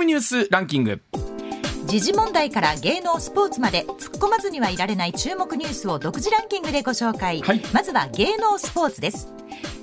[0.00, 1.02] ミニュースランキング。
[1.84, 7.60] 時事問題から芸能スポーツまで突っ込まずにはいられない注目ニュースを独自ランキングでご紹介、はい。
[7.74, 9.28] まずは芸能スポーツです。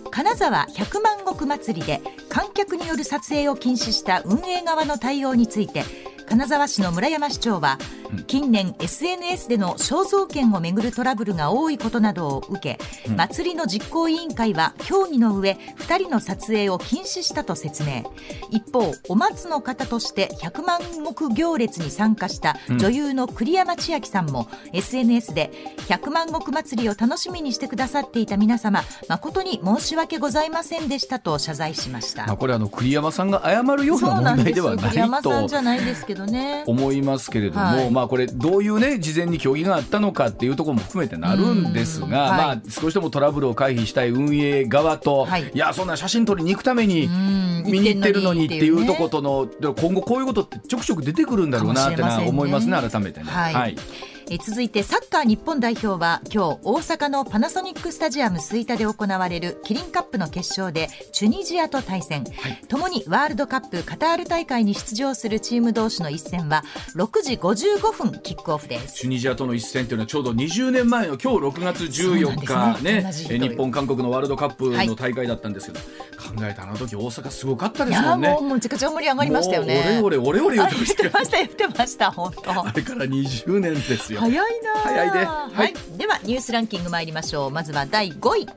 [0.10, 5.84] 金沢百万石祭りで観客による撮影を禁止した運営側の対応について
[6.28, 7.78] 金沢市の村山市長は
[8.28, 12.80] 近年 SNS での肖像権をめぐるトラブルが多いことなどを受け
[13.16, 18.04] 祭りの実行委員会は協議の上2人の撮影を禁止したと説明。
[18.50, 25.52] 一方お松の方として100万石行列に参加した女優の栗山千明さんも SNS で
[25.88, 32.26] 100万石祭りを楽しみにしてくださっていた皆様誠に申し訳ございませんでしたと謝罪しました。
[32.26, 36.64] まあ、これあの栗山さんが謝るような問題ではない栗山さんとじゃないですけどね。
[36.68, 45.50] 思いますけれども、はいまあこれどういうね事前に協議があったのかっていうところも含めてなるんですが、まあ少しでもトラブルを回避したい運営側と、はい。
[45.52, 53.26] い、やそんな写真撮りに行くためにん見に行ってるのにっていうとこと行の、今後こういうことってちょくちょく出てくるんだろうなって思いますね改めてね。
[53.32, 53.76] はい
[54.30, 62.26] え続いてサッカー日本代表は今日大阪のパナソニックスタジアム吹田で行われるキリンカップの決勝でチュニジアと対戦、
[62.68, 66.64] ともにワールドカップカタール大会に出場するチーム同士の一戦は
[66.96, 68.96] 6時55分キックオフです。
[68.96, 72.74] チュニジアとの一戦というのはちょうど20年前の今日6月そうなん14ですね。
[72.76, 73.04] 日ね。
[73.04, 74.88] 同じ日え日本韓国のワールドカップはい。
[74.90, 75.86] の大会だったんですけど、考
[76.42, 78.30] えたあの時大阪すごかったですもんね。
[78.30, 80.02] もうめちゃくちゃ盛り上がりましたよね。
[80.04, 82.68] オレオレオレオレ 言ってました言ってました本当。
[82.68, 84.17] あれから20年ですよ。
[84.18, 85.72] 早いな早いでは、はい。
[85.72, 87.52] いではニュースランキング参りましょう。
[87.52, 88.48] まずは第5位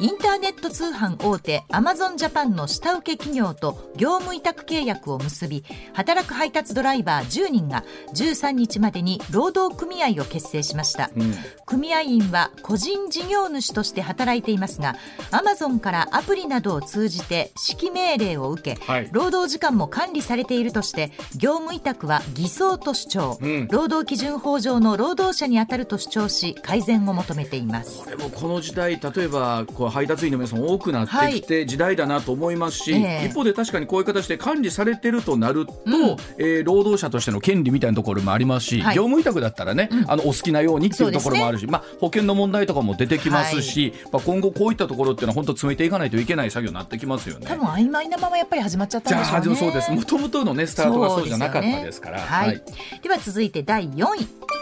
[0.00, 11.32] インターネット通販大手アマゾンジャパンの下請け企業と業務委託契約を結び働く配達ドライバー10人が13日までに労働組合を結成しました、うん。
[11.64, 14.96] 組合員は個人事業主として働いていますが
[15.30, 19.08] アマゾンからアプリなどを通じて指揮命令を受け、はい。
[19.12, 23.68] 労働時間も管理されているとして業務委託は偽装と主張、うん。
[23.68, 28.04] 労働基準法上の労働者に当たると主張し改善を求めています。
[28.08, 33.26] でもこの時代例えばこう配達員の皆さん多くなってきて時代だなと思いますし、ええ。
[33.26, 35.94] 一方で確かにこういう形で管理されてるとなると、うん。
[36.38, 38.96] えー労働者としての権利みたいなところもありますし、はい。
[38.96, 47.46] 業務委託だったらね、あのお好きなようにっていうところもあるし、まあ、保険の問題とかも出てきますし、まあ、今後こういったところっていうのは本当詰めていかないといけない作業になってきますよね。
[47.46, 49.52] 多分曖昧なままやっぱり始まっちゃったんでしょうね。
[49.52, 52.18] あそうですもともとのねスタートがそうじゃなかったですから。
[52.18, 52.24] ね。
[52.24, 52.62] はい。
[53.02, 54.54] では続いて第4位。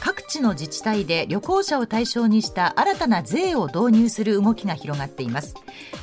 [0.00, 5.54] 各地の自治体で旅行者を対象にした新たな税を導入する動きが広がっています。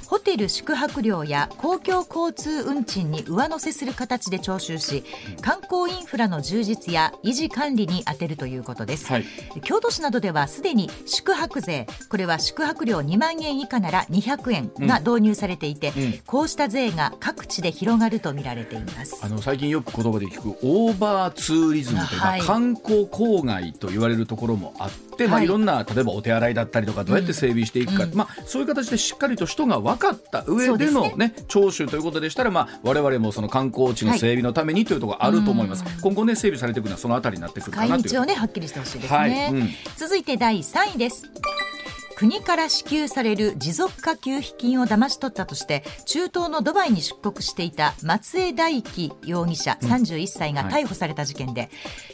[0.08, 5.04] ホテル宿泊料や公共交通運賃に上乗せする形で徴収し
[5.42, 9.26] 観光インフラの充実や維持管理に充てるということです、はい。
[9.64, 16.20] 京都市などではすでに宿泊税これは宿泊料2万円以下なら200円が導入されていて、うん。
[16.26, 19.20] こうした税が各地で広がると見られています。
[19.22, 22.42] あの最近よく言葉で聞くオーバーツーリズムというか、はい。
[22.42, 25.46] 観光郊外と言われるところもあって、まあ、はい。
[25.46, 31.34] いろんな例えばお手洗いだったりとかどうやって整備していくか、まあ、そういう形でしっかりと人が分かった上での、ね。
[31.48, 38.26] 徴収ということでしたら、まあ、我々もその観光地の整備のためにというところがあると思います、今後ね整備されていくのはそのあたりになってくるかなという。
[38.26, 39.54] ねはっきりしてほしいですね、はい。
[39.54, 39.70] うん。
[39.96, 41.24] 続いて第3位です
[42.18, 51.70] 国から支給される持続化給付金を騙し取ったとして中東のドバイに出国していた松江大樹容疑者31歳が逮捕された事件で、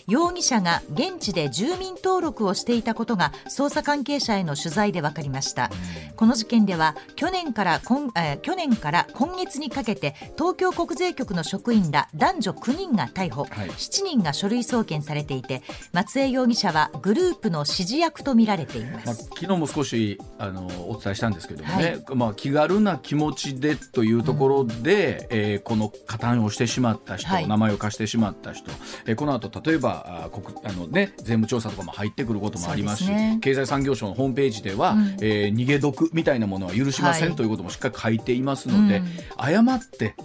[0.06, 5.72] 容疑者が現地で住民登録をしていたことが捜査関係者への取材で分かりました、
[6.18, 13.70] この事件では去年から今,、えー去年から今月にかけて東京国税局の職員ら男女9人が逮捕、はい。
[13.70, 15.62] 7人が書類送検されていて
[15.94, 19.30] 松江容疑者はグループの指示役とみられていままあ、す。
[19.30, 19.93] 昨日も少し
[20.40, 22.16] あのお伝えしたんですけどもね、はい。
[22.16, 27.48] まあ、気軽な気持ちでというところで、えーこの加担をしてしまった人、はい。
[27.48, 28.70] 名前を貸してしまった人、
[29.06, 33.40] えーこの後例えばあ国あの、ね、税務調査とかも入ってくることもありますしね。
[33.42, 35.08] 経済産業省のホームページでは、うん。
[35.22, 39.08] えー逃げ得みたいなものは許しません、はいということもしっかり書いていますので、うん。
[39.38, 40.16] 誤って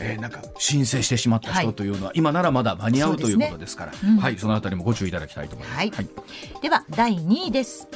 [0.00, 1.64] えーなんか申請してしまったはい。
[1.64, 4.16] 人というのは、今ならまだ間に合うということですから、うん。
[4.18, 5.76] はい、そのあたりもご注意いただきたいと思います。
[5.78, 5.92] はい。
[6.62, 7.88] では第2位です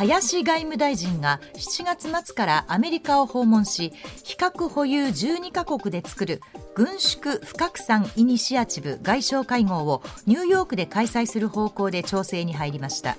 [0.00, 3.92] 林外務大臣が7月末からアメリカを訪問し
[4.24, 6.40] 非核保有12カ国で作る
[6.74, 13.18] 軍縮不拡散イニシアチブ外相会合をニューヨークで開催する方向で調整に入りました。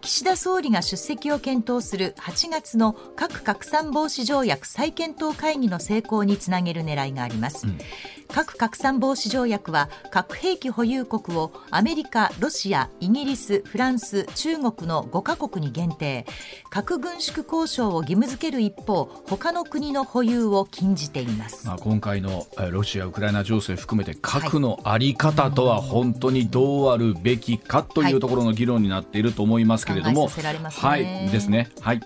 [0.00, 7.78] 岸田総理が出席を検討する8月の核拡散防止条約再検討会議の成功につなげる狙いがあります、うん。
[8.28, 16.26] 核拡散防止条約は核兵器保有国をアメリカ、ロシア、イギリス、フランス、中国の5カ国に限定。
[16.76, 31.30] 核軍縮交渉を義務付ける一方他の国の保有を禁じています、まあ、今回のロシア・ウクライナ情勢含めて核の在り方とは本当にどうあるべきかというところの議論になっていると思いますけれども、はい、はい。
[31.30, 32.00] ですね、はい、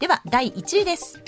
[0.00, 1.20] では第1位です。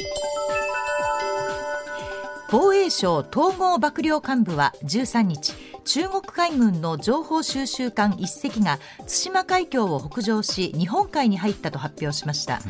[2.51, 5.53] 防衛省統合幕僚監部は13日
[5.89, 12.61] 中国海軍の情報収集艦1隻が対馬海峡を北上し日本海に入ったと発表しました、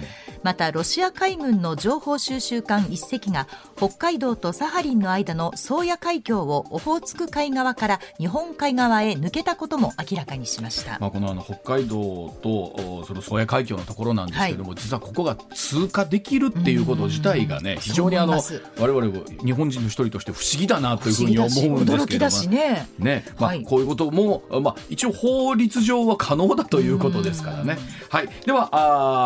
[0.44, 18.40] またロシア海軍の情報収集艦1隻が北海道とサハリンの間の宗谷海峡をオホーツク海側から日本海側へ抜けたことも明らかにしました、まあ、このあの北海道とその宗谷海峡のところなんですけれども、はい、実はここが通過できるっていうこと自体がね非常にあの
[18.78, 23.24] 我々日本人の一人として不思議だなというふうに思うんですけどねね。
[23.38, 27.78] まあ、こういうことも、まあ、一応法律上は可能だということですからね。
[28.10, 28.68] はい、では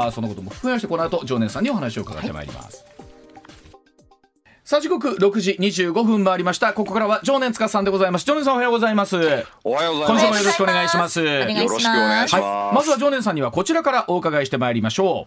[0.07, 2.85] あそのことも含めましてこの後常念さんにお話を伺ってまいります。
[2.85, 2.93] はい
[4.65, 6.73] さあ時刻6時25分回りました。
[6.73, 8.25] ここからは常年塚さんでございます。
[8.25, 9.17] 常年さんおはようございます。
[9.65, 10.19] おはようございます。
[10.19, 11.21] 今週もよろしくお願いします。
[11.21, 15.27] よろしくお願いします、はい、まずは常年さんにはこちらからお伺いしてまいりましょ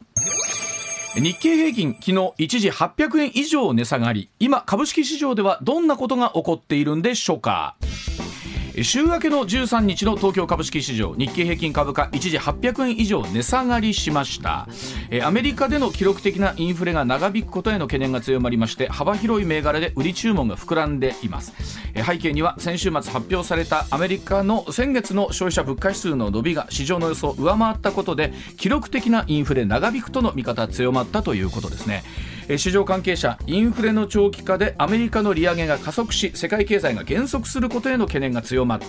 [1.18, 1.20] う。
[1.22, 4.30] 日経平均昨日一時800円以上値下がり。
[4.40, 7.76] 今株式市場ではどんなことが起こっているんでしょうか？
[8.84, 14.68] 週明けの13日の東京株式市場日経平均株価一時800円以上値下がりしました。
[15.24, 21.54] アメリカでの記録的なインフレが長引くことへの懸念が強まりまして幅広い銘柄で売り注文が膨らんでいます。
[22.06, 32.04] 背景には先週末発表されたアメリカの先月の消費者物価指数の伸びが市場の予想を上回ったことで記録的なインフレ長引くとの見方強まったということですね。
[32.50, 38.86] 市場関係者インフレの長期化でアメリカの利上げが加速し世界経済が減速することへの懸念が強まった。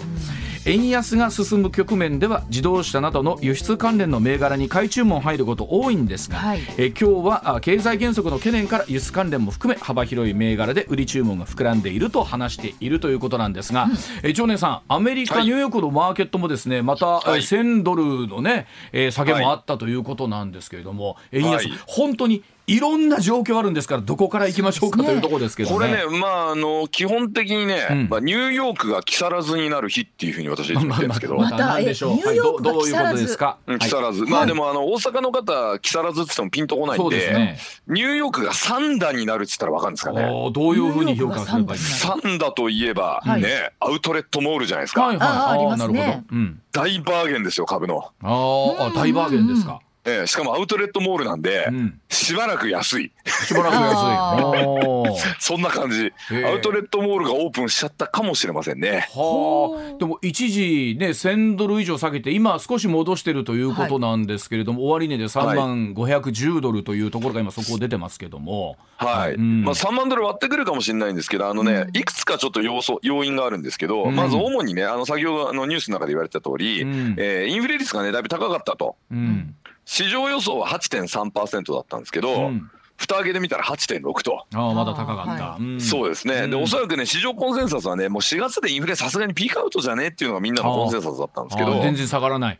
[0.66, 13.90] 円安が進む局面では自動車などの輸出関連の銘柄に買い注文入ること多いんですが、はい、え今日は経済減速の懸念から輸出関連も含め幅広い銘柄で売り注文が膨らんでいると話しているということなんですが、うん、
[14.24, 40.22] え常念さんアメリカ、ニューヨークのマーケットもですねまた、はい、1000ドルのね、えー、下げもあったということなんですけれども、円安、本当にいろんな状況あるんですからどこから行きましょうかというところですけど、ね、これね、まあ、あの基本的にね、うん、まあ、ニューヨークが木更津になる日っていうふうに私は言ってるんですけど、また何でしょう、はい、どどういうことですか、うん、木更津、はい、まあでもあの大阪の方木更津って言ってもピンとこないんで、ね、ニューヨークが三段になるっつったらわかるんですかね。
[40.52, 48.10] どういうふうに評価すればいい三だといえば、はい、ねアウトレットモールじゃないですか、はいはい、あありますね、うん、大バーゲンですよ株の。
[48.22, 53.12] ああ大バーゲンですか、えー、しかもアウトレットモールなんで、うん、しばらく安い。
[53.24, 55.34] しばらく安い。
[55.40, 56.12] そんな感じ。
[56.44, 59.08] アウトレットモールがオープンしちゃったかもしれませんね。
[59.10, 59.98] はあ。
[59.98, 68.76] でも一時ね、1000ドル以上下げて、今少し戻してるということなんですけれども、はい、終値で3万510ドルというところが今そこ出てますけども。
[68.98, 69.34] はい。
[69.34, 78.94] うん、まあ3万ドル割ってくるかもしれないんですけど、あのね、いくつかちょっと要素、要因があるんですけど、うん、まず主にね、あの先ほどのニュースの中で言われた通り、うん、えー、インフレ率がね、だいぶ高かったと。
[79.10, 79.56] うん
[79.86, 84.44] 市場予想は8.3%だったんですけど、うん、蓋上げで見たら8.6と。
[84.52, 85.44] ああ、まだ高かった。
[85.44, 86.48] はい、そうですね。
[86.48, 91.80] で、おそらくね、市場コンセンサスはね、もう4月でインフレさすがにピークアウトじゃねっていうのがみんなのコンセンサスだったんですけど。
[91.80, 92.58] 全然下がらない。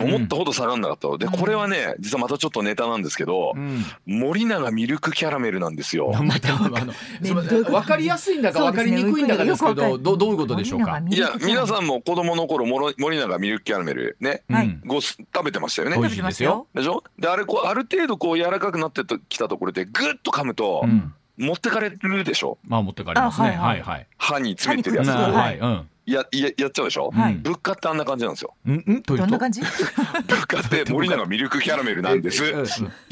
[0.00, 6.12] 思ったほど下がんなかったでこれはね実はまたちょっとネタなんですけど、うん、森永ミルクキャラメルなんですよ。
[6.22, 6.70] またあの
[7.20, 11.00] 分かりやすいんだか分かりにくいんだかですけどどどういうことでしょうか。
[11.08, 15.96] いや皆さんも子供の頃森永ミルクキャラメルね、はい、ご食べてましたよね。
[15.98, 16.66] 美味しいですよ。
[16.74, 17.02] でしょ？
[17.18, 21.12] であれこうある程度こう柔らかくなってきたところでぐっと噛むと、うん。
[21.36, 22.58] 持ってかれるでしょ？
[22.66, 23.50] まあ持ってかれますね。
[23.50, 24.06] はいはい。
[24.16, 25.06] 歯に詰めてるやつ。
[25.08, 25.58] はい。
[25.58, 25.88] うん。
[26.08, 28.54] やややっちゃうでしょ、はい、物価ってあんな感じなんですよ。
[28.66, 29.60] んどんな感じ？
[30.26, 32.52] 物価って森永ミルクキャラメルなんです。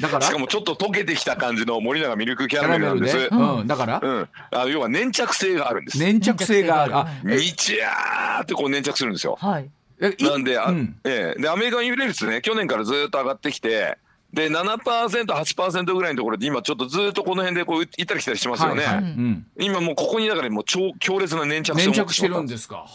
[0.01, 0.27] だから？
[0.27, 3.29] しかもちょっと溶けてきた感じの森永ミルクキャラメルなんです。
[3.31, 5.99] うん、だから、うん、あ要は粘着性があるんです。
[5.99, 6.97] 粘着性がある。
[6.97, 9.37] あ、にちゃーってこう粘着するんですよ。
[9.41, 9.71] はい。
[10.01, 13.99] なんで、あ、うん、ええでアメリカンインフレ率ね去年からずっと上がってきて。
[14.33, 18.85] で7%、8%ぐらいのところで今ちょっとずっとこの辺でこう行ったり来たりしますよね。
[18.85, 22.87] はいはい、今もうここにだからもう超強烈な粘着粘着してるんですか。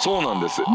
[0.00, 0.60] そうなんです。
[0.60, 0.72] だか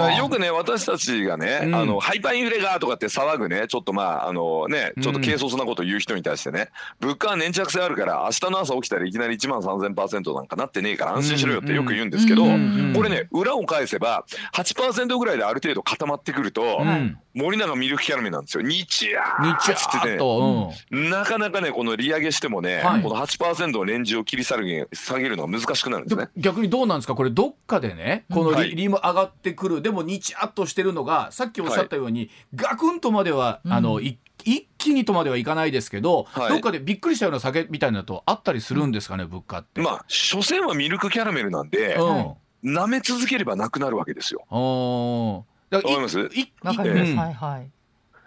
[0.00, 17.18] らよくね私たちがね、うん、あのハイパーインフレがとかって騒ぐねちょっとまああのねちょっと軽率なこと言う人に対してね、うん、物価は粘着性あるから明日の朝起きたらいきなり1万3000%なんかなってねえから安心しろよってよく言うんですけど、これね裏を返せば8%ぐらいである程度固まってくると、うん。
[17.34, 18.62] 森永ミルクキャラメルなんですよ。
[18.62, 19.22] 日夜
[19.60, 26.28] 日夜ってね、うん、なかなかねこの利上げしてもね、はい、この8%のレンジを切り下げ下げるのは難しくなるんですね。
[26.36, 27.14] 逆にどうなんですか？
[27.14, 29.82] これどっかでねこのリはい、リム上がってくる。
[29.82, 39.80] でも日夜としてるのがさっきおっしゃったように、はい、ガクンとまでは、あの一一気にとまではいかないですけど、はい、どっかでびっくりしたような酒みたいなとあったりするんですかね、物価って。
[39.80, 44.44] まあ所詮はミルクキャラメルなんで、うん、舐め続ければなくなるわけですよ。
[44.50, 46.18] わかります？
[46.18, 47.14] わかります。
[47.14, 47.70] はいはい。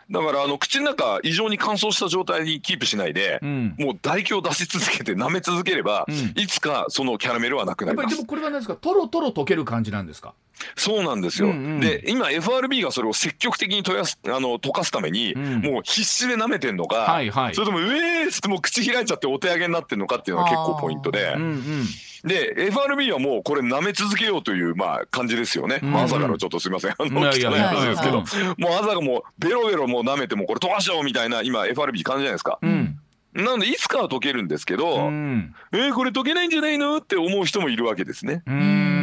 [0.10, 8.16] だからあの口の中異常に乾燥した状態にキープしないで、うん、もう唾液を出し続けて舐め続ければ、うん、いつかそのキャラメルはなくなります。
[8.16, 8.76] でもこれは何ですか？
[8.76, 10.34] とろとろ溶ける感じなんですか？
[10.76, 21.34] そうなんですよ、うんうん、で今 FRB がそれを積極的に溶やすあの溶かすために、うん、もう必死で舐めてんのか、はいはい、それともうえーっってもう口開いちゃってお手上げになってるのかっていうのが結構ポイントで。
[21.36, 21.86] うんうん
[22.24, 25.90] で FRB はもうこれ舐め続けようというまあ感じですよね、うん。
[25.90, 26.92] うん、朝からちょっとすみません。
[26.92, 28.18] あの汚い話ですけど、
[28.58, 32.60] もう朝がもうベロベロもう舐めてもこれ溶かしちゃおうみたいな今 FRB 感じじゃないですか。
[32.62, 33.00] うん。
[33.34, 38.42] なのでいつかは解けるんですけど、うん、えー、これ解けないんじゃないのって思う人もいるわけですね。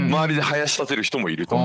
[0.05, 1.57] 周りで生やし立てる人もいると。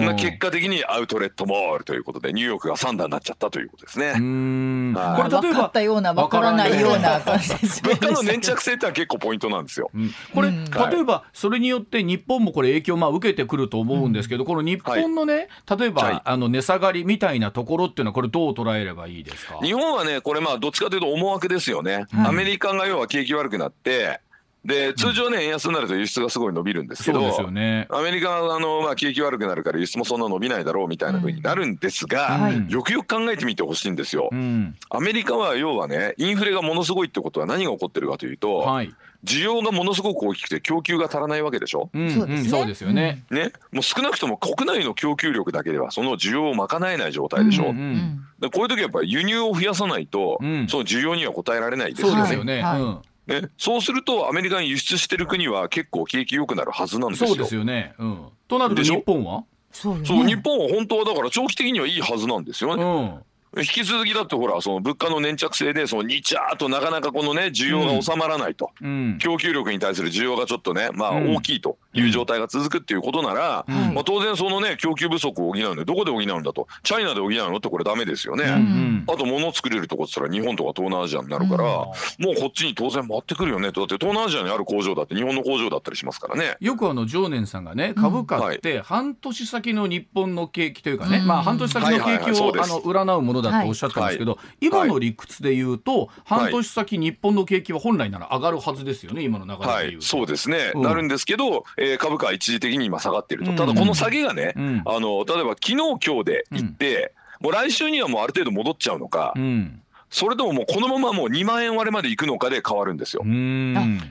[0.00, 4.12] な結果的にアウトレットモールということでニューヨークがサンダーになっちゃったということですね。
[4.12, 9.90] これ例えば分かったような分からないような感じです物価の粘着性って結構ポイントなんですよ。
[10.34, 15.48] これ、例えばそれによって日本もこれ影響まあ受けてくると思うんですけど、この日本のね、
[15.78, 19.58] 例えば、あの値下がりみたいなところっていうのはこれどう捉えればいいですか？
[19.62, 22.06] 日本はねこれまあどっちかというと思惑ですよね。
[22.26, 24.20] アメリカが要は景気悪くなって
[24.64, 38.92] で通常ね円安になると輸出がすごい伸びるんですけど、うんね、アメリカはあの、まあ、景気悪くなるから輸出もそんな伸びないだろうみたいなふうになるんですが、うん、よくよく考えてみてほしいんですよ、うん、アメリカは要はねインフレがものすごいってことは何が起こってるかというと、はい、
[39.24, 42.10] 需要がものすごく大きくて供給が足らないわけでしょ、うん、
[42.48, 43.24] そうですよね。
[43.30, 43.52] ね。
[43.72, 52.14] もう少なくとも国内の供給力だけではその需要を賄えない状態でしょ、うんうんこういう時やっぱり輸入を増やさないと、その需要には応えられないですよね。
[52.14, 57.28] そうですよね、はいね、そうするとアメリカに輸出してる国は結構景気良くなるはずなんですよ。
[57.28, 57.94] そうですよね。
[57.98, 59.44] うん、となると日本は？
[59.70, 62.82] そう、ね、日本は本当はだから長期的にはいいはずなんですよね。
[62.82, 63.22] うん。
[63.56, 81.94] 引き続きだってほらその物価の粘着性でそのにちゃーとなかなかこのね需要が収まらないと、うん、供給力に対する需要がちょっとねまあ大きいという状態が続くっていうことなら、うん、まあ、当然そのね供給不足を補うんでどこで補うんだとチャイナで補うのってこれダメですよね、うん、あと物作れるとこっつったら日本とか東南アジアになるから、もう
[82.38, 83.86] こっちに当然回ってくるよねと。
[83.86, 86.56] だって東南アジアにある工場だって日本の工場だったりしますからね。
[86.60, 99.68] よくあの常念さんがね株価って半年先の日本の景気というかね、まあ半年先の景気を占うものだとおっしゃってますけど、ど、今の理屈で言うと、はい、半年先、日本の景気は本来なら上がるはずですよね、今の流れで言うと。
[99.68, 109.32] はい、そうですね、うん、なるんですけど、えー、株価は一時的に今下がっていると、ただこの下げがね、うん、あの例えば昨日今日でいって、うん、もう来週にはもうある程度戻っちゃうのか。
[109.36, 113.22] うんそれとももうこのままもう2万円割れまでいくのかで変わるんですよ。
[113.22, 113.26] あ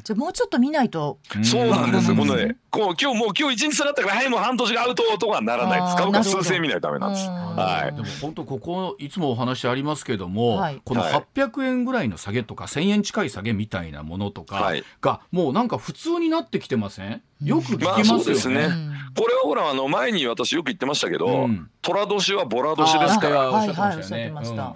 [0.03, 1.17] じゃあもうちょっと見ないと。
[1.43, 2.15] そうなんです。
[2.15, 5.95] このね、こう今日もう今日一日下がったからはいもう半年がアウトとかならないです。
[5.95, 7.27] 株価数千見ないとダメなんです。
[7.27, 7.95] はい。
[7.95, 14.71] でも本当ここいつもお話ありますけども、はい、この800円ぐらいの下げとか1000円近い下げみたいなものとか
[15.01, 17.23] がもうなんか普通になってきてません？
[17.43, 18.11] よく聞きますよね。
[18.11, 18.97] まあ、ですね。
[19.17, 21.49] これはほらあの前に私よく言ってましたけど、
[21.81, 23.49] 寅年はボラ年ですから。
[23.49, 24.75] はいはいおっしゃってました。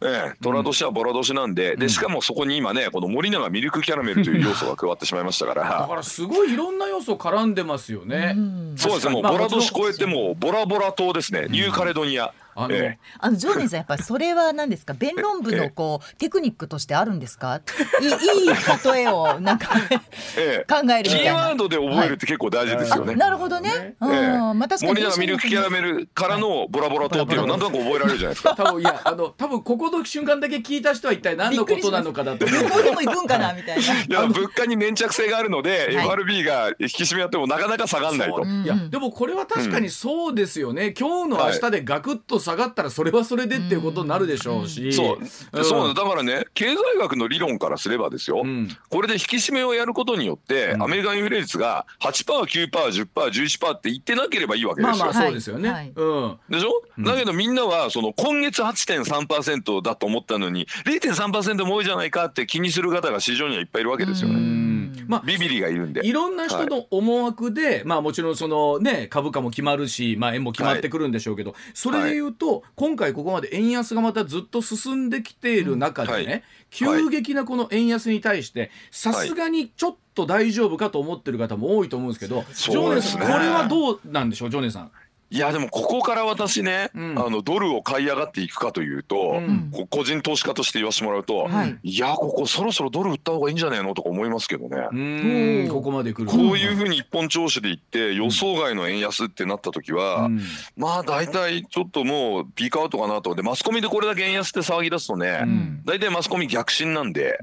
[0.00, 5.62] ええ、寅年はボラ年なんで、でしかもそこに今ねこの森永ミルクキャラメルという要素が加わってしまいましたから。
[5.62, 8.34] だからすごいいろんな要素絡んでますよね、
[8.76, 9.08] そうです。
[9.08, 14.94] ねもうボラ年超えてもボラボラ島ですね、ニューカレドニアあの、えあのジョーデンさんやっぱりそれは何ですか？
[14.98, 17.60] 弁論部のこう、テクニックとしてあるんですか？
[18.00, 18.10] いいい
[18.46, 18.48] い
[18.94, 19.68] 例えをなんか
[20.36, 21.04] え考えるみたいな。
[21.04, 28.54] キーワードで覚えるって結構大事ですよね、なるほどね、ええ、また森永ミルクキャラメルからのボラボラ島っていうのなんとなく覚えられるじゃないですか。
[28.56, 33.82] 多分いやあの多分ここの瞬間だけ聞いた人は一体何のことなのかだと向こうでも行くんかなみたいな。
[33.82, 38.44] いや物価に粘着性があるので、はい、FRB が引き締めやってもなかなか下がんないと。
[38.44, 48.44] いやでもこれは確かにそうですよね、今日の明日でガクッと下がったらそれはそれでっていうことになるでしょうし、そう、そうだからね経済学の理論からすればですよ、
[48.90, 54.96] これで引き締めをやることによって、アメリカインフレ率が 8%9%10%11% って言ってなければいいわけですよ。
[54.96, 64.72] まあまあそうですよね、うん、でしょ、だけどみんなはその今月8.3%だと思ったのに0.3%も多いじゃないかって気にする方が市場にはいっぱいいるわけですよね。
[65.06, 66.06] まあ、ビビリがいるんで。
[66.06, 84.90] いろんな人の思惑で、はい、まあもちろんそのね株価も決まるし、まあ、円も決まってくるんでしょうけど、はい、それでいうと、今回ここまで円安がまたずっと進んできている中でね、はい、急激なこの円安に対してさすがにちょっと大丈夫かと思ってる方も多いと思うんですけど、ジョーネさんこれはどうなんでしょうジョーネさん。
[85.32, 95.68] いやでもここから私ね、うん、あのドルを買い上がっていくかというと、うん、個人投資家として言わせてもらうと、はい、いやここそろそろドル売った方がいいんじゃないのとか思いますけどね。
[95.70, 96.28] ここまで来る。
[96.28, 100.40] こういうふうに一本調子でいって予想外の円安ってなった時は、うん、
[100.76, 103.30] まあ大体ちょっともうピークアウトかなと。
[103.30, 105.46] 思ってマスコミでこれだけ円安って騒ぎ出すとね、
[105.86, 107.38] 大体マスコミ逆進なんで。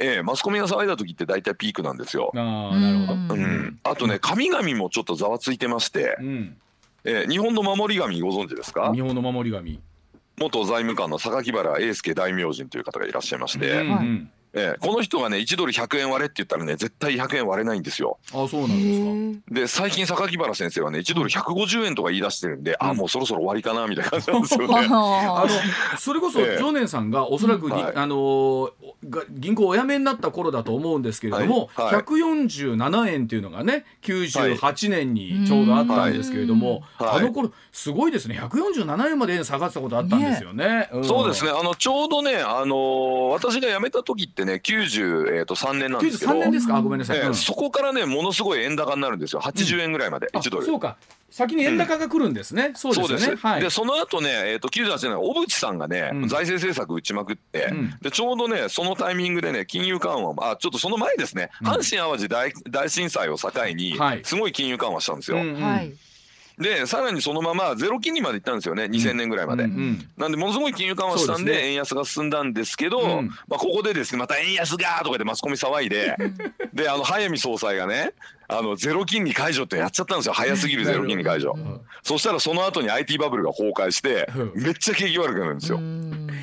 [0.00, 2.30] ええ、マスコミが騒いだ時って大体ピークなんですよ。
[2.34, 6.56] あなるほど、うん、あとね神々もちょっとざわついてまして、うん、
[7.08, 8.92] えー、日本の守り神ご存知ですか？
[8.94, 9.80] 日本の守り神。
[10.38, 18.18] 元財務官の榊原英介大明神という方がいらっしゃいまして、うんうんえー、この人がね1ドル100円割れって言ったらね絶対100円割れないんですよ。
[18.32, 19.54] あそうなんですか。
[19.60, 24.74] で最近榊原先生はね1ドル150円とか言い出してるんで、うん、あもうそろそろ終わりかなみたいな感じなんですよね。
[24.90, 25.48] あの
[25.98, 28.70] それこそ常念さんがおそらく、はい、あの
[29.30, 31.94] 銀行お辞めになった頃だと思うんですけれども、はい。
[31.94, 38.38] はい、147円っていうのがね98年にちょうどあったんですけれども、はい、あの頃すごいですね。
[38.40, 40.68] 147円まで円下がったことあったんですよね。
[40.68, 41.50] ねうん、そうですね。
[41.50, 46.32] あのちょうどねあの私が辞めた時ってね93、えー、と3年なんですけど。
[46.32, 46.80] 93年ですか？
[46.80, 49.40] ごめんなさい、えー、そこからねものすごい円高になるんですよ。
[49.40, 50.66] 80円ぐらいまで、うん、1ドル。
[50.66, 50.96] そうか。
[51.30, 53.36] 先に円高が来るんですね、うん、そうですね。
[53.36, 65.36] はい、でその後ね、えー、と98年小渕さんがね、うん、財政政策打ちまくって、うん、でちょうどねそのタイミングでね金融緩和あちょっとその前ですね、阪神・淡路大大震災を境に、すごい金融緩和したんですよ。
[65.36, 65.42] は
[65.82, 66.07] い
[66.58, 68.84] でさらにそのままゼロ金利までいったんですよね。
[68.84, 76.16] 2000年ぐらいまで、うんうん、なんでものすごい金融緩和したんで円安が進んだんですけど、うん、まあ、ここでですねまた円安がとかでマスコミ騒いで。
[76.72, 78.12] であの早見総裁がね
[78.48, 80.32] あのゼロ金利解除ってやっちゃったんですよ。
[80.32, 81.54] 早すぎるゼロ金利解除、
[82.02, 85.80] そしたらその後に IT バブルが崩壊してめっちゃ景気悪くなるんですよ。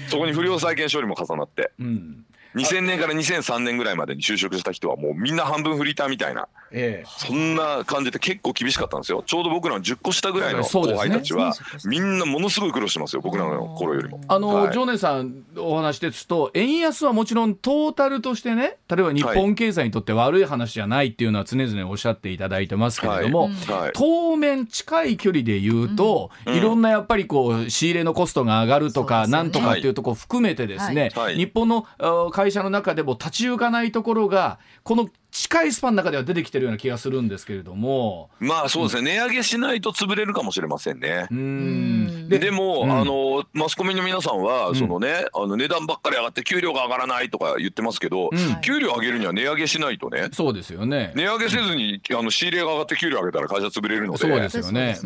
[0.08, 2.26] そこに不良債権処理も重なって、うん。
[2.56, 9.24] 2000年から2003年ぐらいまでに就職した人はもうみんな半分フリーターみたいな、ええ、そんな感じで結構厳しかったんですよ。
[9.26, 11.54] ちょうど僕らの10個下ぐらいの後輩たちは、
[11.86, 14.22] みんなものすごい苦労してますよ僕らの頃よりも。
[14.28, 23.52] あの、はい、常念さんお話ですと円安はもちろんトータルとしてね例えば日本経済にとって悪い話じゃないっていうのは常々おっしゃっていただいてますけれども、はい。
[23.82, 31.86] はい、当面近い距離で言うと、うん、いろんなやっぱりこう仕入れのコストが上がるとか、なんとかっていうとこ含めてですね、日本の
[32.32, 38.30] 会社の中でも立ち行かないところがこの近いスパンの中では出てきてるような気がするんですけれども。
[38.40, 41.28] まあそうですね、うん、値上げしないと潰れるかもしれませんね。
[41.30, 42.30] うん。
[42.30, 48.30] ででも、うん、あのマスコミの皆さんは、そのねあの値段ばっかり上がって給料が上がらないとか言ってますけど、
[48.62, 50.30] 給料上げるには値上げしないとね。
[50.32, 51.12] そうですよね。
[51.18, 54.20] 値上げせずにあの仕入れが上がって給料上げたら会社潰れるので。
[54.20, 54.98] そうですよね。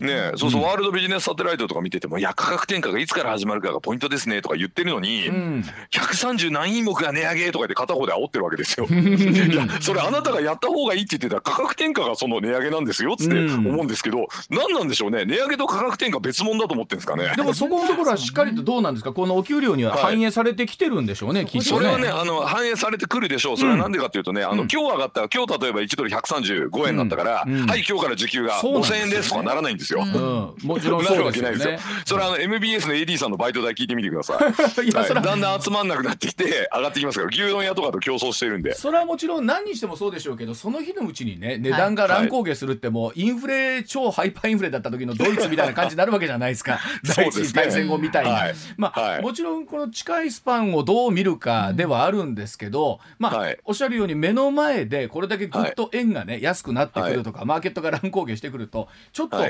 [0.00, 4.42] ねそうそう、ワールドビジネスサテライトとか見ててもいや価格転嫁がいつから始まるかがポイントですね。
[4.42, 8.86] とか言ってるのに、うん、130何品目が値上げとかで片方で煽ってるわけですよ。
[8.86, 15.24] いやそれあなたがやった方がいいって言ってたら価格転嫁がその値上げなんですよって思うんですけど、うん、何なんでしょうね？
[15.24, 17.32] 値上げと価格転嫁別物だと思ってるんですかね？
[17.36, 19.12] でもそこのところはしっかりとどうなんですか？
[19.12, 23.56] このお給料には反映されてきてるんでしょうね、はい、それはねあの反映されてくるでしょう。
[23.56, 31.78] それはなんでかというとね、うん、あの今日上がったら今日例えば1ドル135円だったから、うん、はい今日から時給が5000円ですとかならないんですよ、もちろんなるわけないですよ。
[32.04, 34.38] それはあの MBS の AD さんのバイト代聞いてみてください。
[34.88, 38.74] いはい、だんだん集まんなくなってきて上がってきますから牛丼屋とかと競争してるんで。
[38.74, 46.80] それはもちろん何にしてもそうでしょうけどその日のうちにね値段が乱高下するってもうインフレ超ハイパーインフレだった時のドイツみたいな感じになるわけじゃないですか。
[47.16, 59.44] 第一次大戦後みたいな、はい、まあ、はい、もちろんこの近いスパンをどう見るかではあるんですけど、まあ、はい、おっしゃるように目の前でこれだけぐっと円がね安くなってくるとか、マーケットが乱高下してくるとちょっと、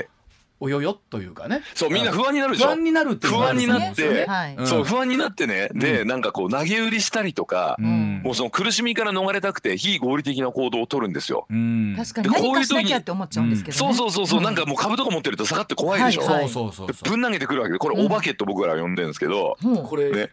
[0.59, 1.61] およよというかね。
[1.73, 2.67] そうみんな不安になるでしょ？
[2.67, 4.27] 不安になるって不安になって、
[4.65, 11.47] そう不安になってね、でなんかこう投げ売りしたりとか、もうその苦しみから逃れたくて非合理的な行動を取るんですよ。
[11.49, 11.53] 確
[12.13, 16.23] かに何かしなきゃって思っちゃうんですけどそうそうそうそうなんかもう株とか持ってると下がって怖いでしょ？
[16.23, 16.87] そうそうそう。
[17.09, 20.29] ぶん投げてくるわけでこれお化けと僕らは呼んでるんですけど、これね、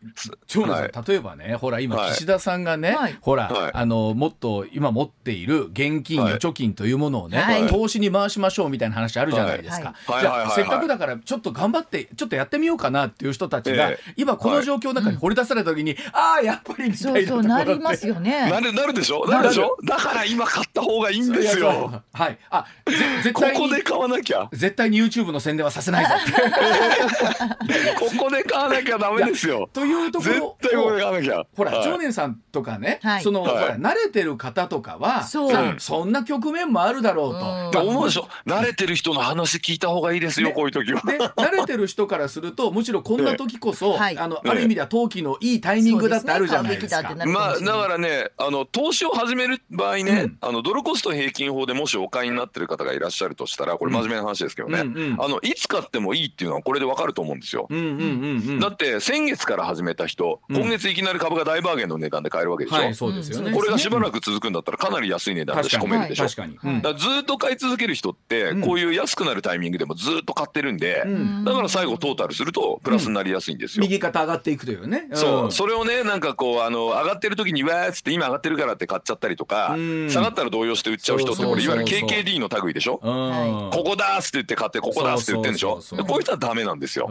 [0.47, 9.95] 長野さん例えばね、ほら今岸田さんがね、ほらあのもっと今持っている現金預貯金というものをね、投資に回しましょうみたいな話あるじゃないですか。
[10.21, 18.51] じゃあせっかくだからちょっと頑張ってちょっとやってみようかなっていう人たちが、えー、今この状況の中に掘り出された時に、はい、ああやっぱりみたいなそうそうなりますよね。
[18.51, 19.27] なるなるでしょ？
[19.29, 19.77] なるでしょ？
[19.85, 22.03] だから今買った方がいいんですよ。
[22.13, 22.39] はい。
[22.51, 24.49] あ絶対ここで買わなきゃ。
[24.53, 26.11] 絶対に YouTube の宣伝はさせないぞ
[27.99, 29.69] ここで買わなきゃダメですよ。
[29.73, 31.45] というところ絶対ここで買わなきゃ。
[31.57, 37.29] ほら、はい、常念さんとかね、はい、その、はい、ほら慣れてる方とかはそそんな局面もあるだろ
[37.71, 37.81] うと。
[37.87, 38.29] 思うでしょ？
[38.47, 41.01] 慣れてる人の話聞いた方がいいですよ、ね、こういう時は。
[41.03, 57.85] で慣れてる人からするとむしろこんな時こそ、あのある意味では投機のいいタイミングだってあるじゃないですか、まあだからねあの投資を始める場合ね、うん、あのドルコスト平均法でもしお買いになってる方がいらっしゃるとしたらこれ真面目な話ですけどね、うんうん、あのいつ買ってもいいっていうのはこれでわかると思うんですよ、うんうん。
[57.85, 63.53] うんうん、だって先月から始めた人、今月いきなり株が大バーゲンの値段で買えるわけでしょ、はい、そうですよね。
[63.53, 66.25] これがしばらく続くんだったらかなり安い値段で仕込めるでしょ。
[66.25, 71.05] 確かに、だずっと買い続ける人ってこういう安くなるタイミングでもずっと買ってるんで、
[71.45, 75.53] だから最後トータルするとプラスになりやすいんですよ、右肩上がっていくというね、そう。
[75.53, 79.77] それをねなんかこうあの上がってる時にわーっつって今上がってるからって買っちゃったりとか、
[80.11, 85.81] 下がったら動揺して売っちゃう人ってこれいわゆる KKD の類でしょ、ここだーって言って買ってここだーって言ってるんでしょ？
[86.07, 87.09] こういう人はダメなんですよ。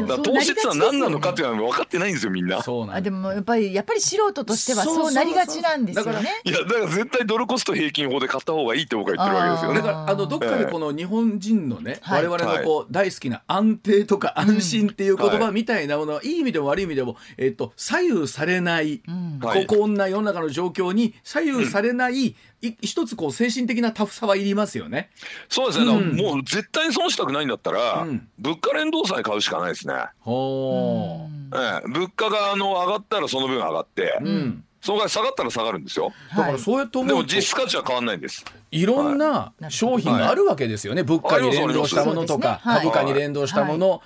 [0.00, 2.58] だから投資っては何なのかっていうのは分かってないんですよみんな。
[2.58, 6.28] あでもやっぱりやっぱり素人としてはそうなりがちなんですよね。
[6.44, 9.80] いやだから絶対ドルコスト平均法で買った方がいいって僕は言ってるわけですよね。
[9.80, 16.32] だからあのどっかでこの日本人のね、我々のこう大好きな安定とか安心っていう言葉みたいなものは、い。
[16.32, 19.02] い意味でも悪い意味でも、えっと、左右されない、
[19.40, 22.34] ここんな世の中の状況に左右されない、
[22.80, 25.10] 一つこう精神的なタフさはいりますよね。
[25.48, 29.94] そうですね、うん、もう絶対に損したくないんだったら、うん、物価連動債買うしかないですね。
[30.20, 36.12] ほええ、物価があの上がったらその分上がって、うん、そのぐらい下がったら下がるんですよ。
[36.36, 38.44] だからそうやって思うでも実質価値は変わらないんです。
[38.72, 44.02] いろんな商品があるわけですよね、はい、物価に連動したものとか、はい、株価に連動したもの、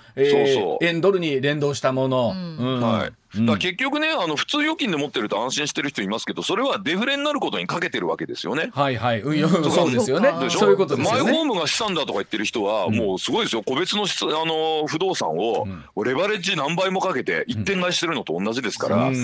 [0.81, 2.27] 円ドルに連動したもの。
[2.29, 8.69] はいだ結局ねあの普通預金で持ってると安心してる人いますけどそれはデフレになることにかけてるわけですよね。
[8.73, 10.31] はいはい、うん、そうですよね。
[10.49, 11.23] そういうことですよね。
[11.23, 13.63] マイホームが資産だとか言ってる人は、もうすごいですよ。
[13.63, 15.67] 個別のあの不動産を、
[16.03, 19.15] レバレッジ何倍もかけて一点買いしてるのと同じですから、だか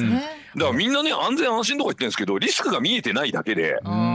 [0.56, 4.13] らみんなね安全安心とか言ってるんですけどリスクが見えてないだけで、みん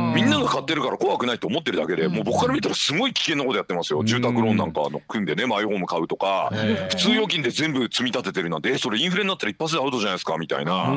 [0.48, 4.04] 買ってるから怖くないと思ってるだけで、もう僕から見たらすごい危険なことやってますよ。
[4.04, 6.50] 住宅ローンなんかの組んでねマイホーム買うとか、
[6.90, 10.58] 普通預金で全部積み立ててるなんてそれインフレになったら一発でアウトじゃないですかみたいな。
[10.58, 10.88] たいな、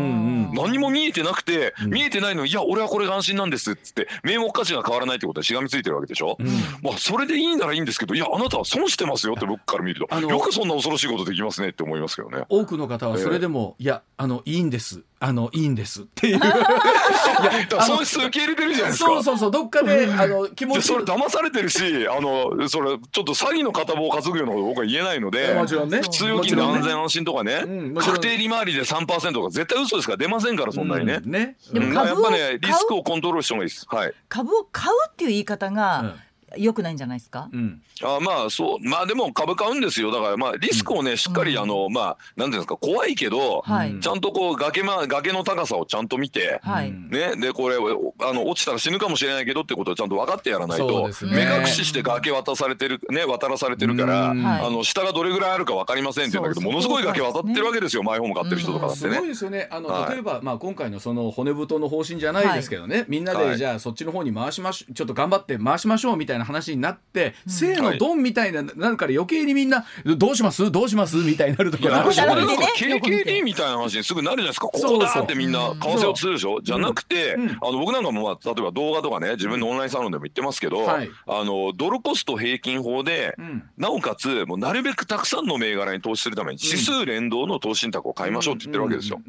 [0.54, 6.48] 何も見えてなくて、見えてないのいや俺はこれが安心なんですっつって名目価値が変わらないってことはしがみついてるわけでしょ、うん、
[6.82, 10.20] まあそれでいいならいいんですけどいやあなたは損してますよって僕から見ると。
[10.20, 12.44] よくそんな恐ろしいことできますねって思いますけどね。
[12.50, 16.38] 多くの方はそれでも、えー、いやあのいいんですあのいいんですっていう。
[16.40, 19.10] いや損失受け入れてるじゃないですか。
[19.12, 20.88] そうそうそうどっかで あの気持ち。
[20.88, 26.02] それ騙されてるしあのそれちょっと詐欺の片棒を担ぐようなこと僕は言えないのでもちろんね。
[26.02, 31.56] 普通預金の安全安心とかね、うん、確定利回りで3%とか絶対嘘ですから出ませんからそんなにね、うん、ね。
[31.72, 36.16] でもやっぱねリスクをコントロールしてもいいです、はい、株を買うっていう言い方が、
[36.58, 37.50] 良くないんじゃないですか？
[37.52, 38.80] うん、あまあそう。
[38.88, 40.12] まあでも株買うんですよ。
[40.12, 47.36] だからまあリスクをね、しっかりあのまあなんていうんですか怖いけど、はい、ちゃんとこう崖ま崖の高さをちゃんと見て、はい、ね。
[47.36, 59.14] でこれあの落ちたら死ぬかもしれないけどってことをちゃんと分かってやらないと、ね、目隠しして崖渡されてるね渡らされてるから、あの下がどれぐらいあるか分かりませんって言うんだけどものすごい崖渡ってるわけですよ、マイホーム買ってる人とかだってね。
[59.14, 59.68] すごいですよね。
[59.72, 67.02] あの、はい、例えばまあ今回のその骨太の方針じゃないですけどね、みんなでじゃあそっちの方に回しましちょっと頑張って回しましょうみたいな話になって。
[67.12, 69.86] って「せーのドン」みたいななるから余計にみんな
[70.18, 70.72] 「どうします？
[70.72, 72.66] どうします?」みたいになるところあるじゃないですか。
[72.78, 74.68] KKD みたいな話にすぐなるじゃないですか。
[74.68, 76.62] ここだってみんな為替をするでしょ？
[76.62, 83.36] じゃなくて、あの僕なんかも、まあ、例えば動画とかね自分のオンラインサロンでも言ってますけど、あのドルコスト平均法で、
[83.78, 89.20] なおかつもうなるべくたくさんの銘柄に投資するために指数連動の投資信託を買いましょうって言ってるわけですよ。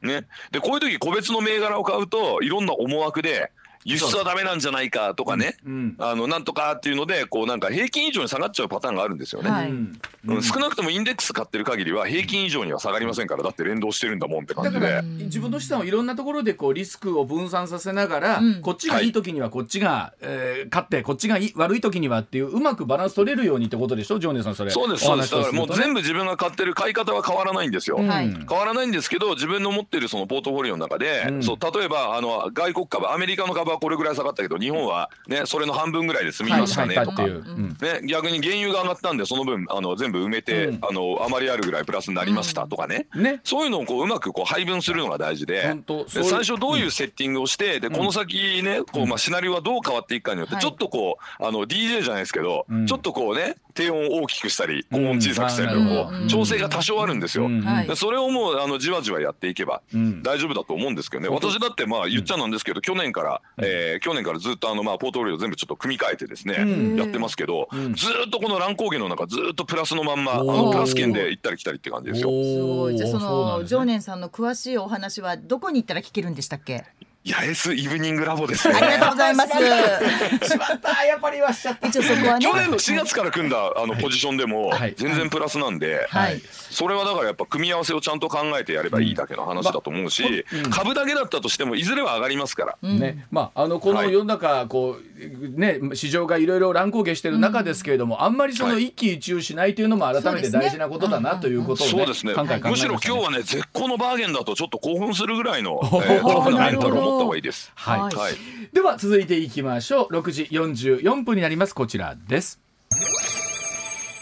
[0.00, 3.50] ね、でこういう時個別の銘柄を買うといろんな思惑で
[3.84, 15.02] 輸出はダメなんじゃないかとかね、うん、あのなんとかっていうのでこうなんか平均以上に下がっちゃうパターンがあるんですよね、はい、うん、少なくともインデックス買ってる限りは平均以上には下がりませんからだって連動してるんだもんって感じで。
[15.02, 24.18] 自分の資産をいろんなところでこうリスクを分散させながら、うん、こっちがいい時にはこっちが、はい、えー、勝ってこっちがいい悪い時にはっていううまくバランス取れるようにってことでしょ？
[24.18, 24.70] ジョーネさんそれ。
[24.70, 25.30] そうですそうです。
[25.30, 36.94] だからもう全部自分が買ってる買い方は変わらないんですよ、うん、変わらないんですけど自分の持ってるそのポートフォリオの中で、そう例えばあの外国株アメリカの株はこれぐらい下がったけど日本はねそれの半分ぐらいで済みましたね。
[36.94, 43.06] とか、ね、逆に原油が上がったんでその分あの全部埋めて、うん、あの余りあるぐらいプラスになりましたとかね。
[43.14, 45.58] うんね、そういうのをこううまくこう配分するのが大事で。
[45.58, 57.48] で最初どういうセッティングをして、でこの先ねこう、まあ、シナリオはどう変わっていくかによってちょっとこうあの DJ じゃないですけど、ちょっとこうね低音を大きくしたり高音小さくしたりとこう調整が多少あるんですよ。
[57.96, 59.82] それをもうあのじわじわやっていけば
[60.22, 61.28] 大丈夫だと思うんですけどね。
[61.28, 72.28] 私だってまあ言っちゃなんですけど去年から、えー、去年からずっとあのまあポートフォリオ全部ちょっと組み替えてですねやってますけどずっとこの乱高下の中ずっとプラスのまんまあのプラス圏で行ったり来たりって感じですよ。
[72.30, 72.96] すごい。
[72.96, 76.84] じゃあその常念さんの詳しいお話はどこに行ったら聞けるんでしたっけ？
[77.32, 78.74] 八重洲イブニングラボですね。
[78.74, 79.50] ありがとうございます。
[79.50, 81.88] しまったやっぱりはしちゃった。
[81.88, 82.44] 一応そこはね。
[82.44, 92.88] 去年の4月から組んだあのポジションでも全然プラスなんで、はい、それはだからやっぱ組み合わせをちゃんと考えてやればいいだけの話だと思うし、株だけだったとしてもいずれは上がりますから。
[92.88, 102.34] ね、まああのこの世の中こうね市場がいろいろ乱高下してる中ですけれども、あんまりその一喜一憂しないというのも改めて大事なことだなということをそうですね。
[102.64, 107.72] むしろ今日はね絶好のバーゲンだとちょっと興奮するぐらいの、えー、 タフなメンタルを持った方がいいです。
[107.74, 108.00] はい。
[108.14, 108.34] はい、
[108.72, 112.60] では続いていきましょう6時44分になりますこちらです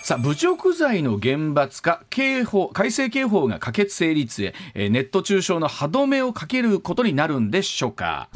[0.02, 8.28] さあ侮辱罪の厳罰化刑法改正刑法が可決成立へ、えネット中傷の歯止めをかけることになるんでしょうか？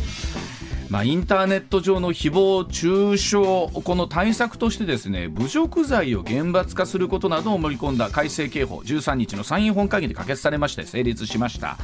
[0.91, 11.77] まあ、インターネット上の誹謗中傷この対策としてですね侮辱罪を厳罰化することなどを盛り込んだ改正刑法13日の参院本会議で可決されまして成立しました、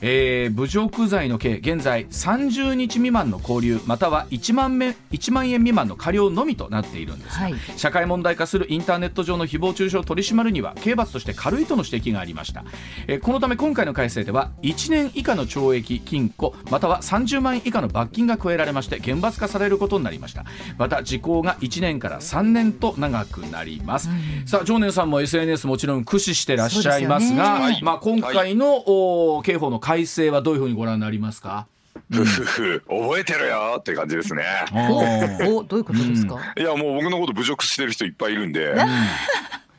[0.00, 12.64] えー、侮辱罪の刑現在30日未満の拘留または1万 ,1 万円未満の過料のみとなっているんです、はい、社会問題化するインターネット上の誹謗中傷を取り締まるには刑罰として軽いとの指摘がありました、
[13.06, 20.44] えー、このため今回の改正では1年以下の懲役禁錮または30万円以下の罰金が加えられまして厳罰化されることになりました。
[20.78, 31.66] また時効が1年から3年と長くなります、うん、さあ常念さんも SNS もちろん駆使してらっしゃいますが、ね、まあ、今回の、はい、刑法の改正はどういうふうにご覧になりますか？
[32.10, 34.44] ふふふ覚えてるよって感じですね。
[35.48, 38.74] おどういうことですか、いやもう僕のこと侮辱してる人いっぱいいるんで。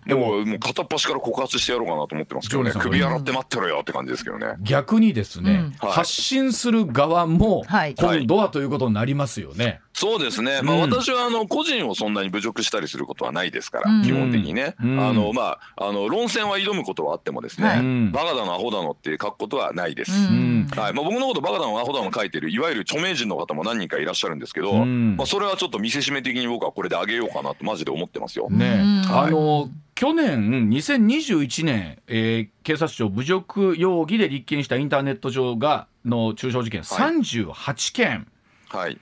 [0.07, 2.71] でももう片っ端から告発してやろうかなと思ってますけどね。
[2.71, 4.55] 首洗って待ってろよって感じですけどね。
[4.61, 7.63] 逆にですね、うん、発信する側も
[7.97, 20.93] 今度はということになりますよね、そうですね、まあ、私はあの個人をそんなに侮辱したりすることはないですから、うん、基本的にね、うん、あのまあ、あの論戦は挑むことはあってもですね、はい、バカだのアホだのって書くことはないです、はい。
[20.93, 28.51] まあ、僕のことバカだのアホだの書いてるいわゆる著名人の方も何人かいらっしゃるんですけど、まあ、それはちょっと見せしめ的に僕はこれであげようかなとマジで思ってますよ。
[28.51, 38.27] ね、はい、あの去年2021年、えー、警察庁侮辱容疑で立件したインターネット上がの中傷事件38件、
[38.69, 38.99] はい、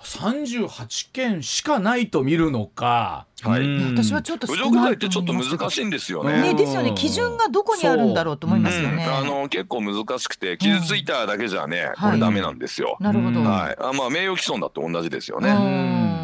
[0.00, 3.26] 38件しかないと見るのか。
[3.42, 6.42] はい、私はちょっと侮辱罪ってちょっと難しいんですよね。
[6.42, 6.94] ねですよね。
[6.96, 9.04] 基準がどこにあるんだろうと思いますよね。
[9.04, 12.96] あの結構難しくて傷ついただけじゃね、これダメなんですよ。
[12.98, 13.40] なるほど。
[13.42, 13.76] はい。
[13.78, 15.50] あまあ名誉毀損だと同じですよね。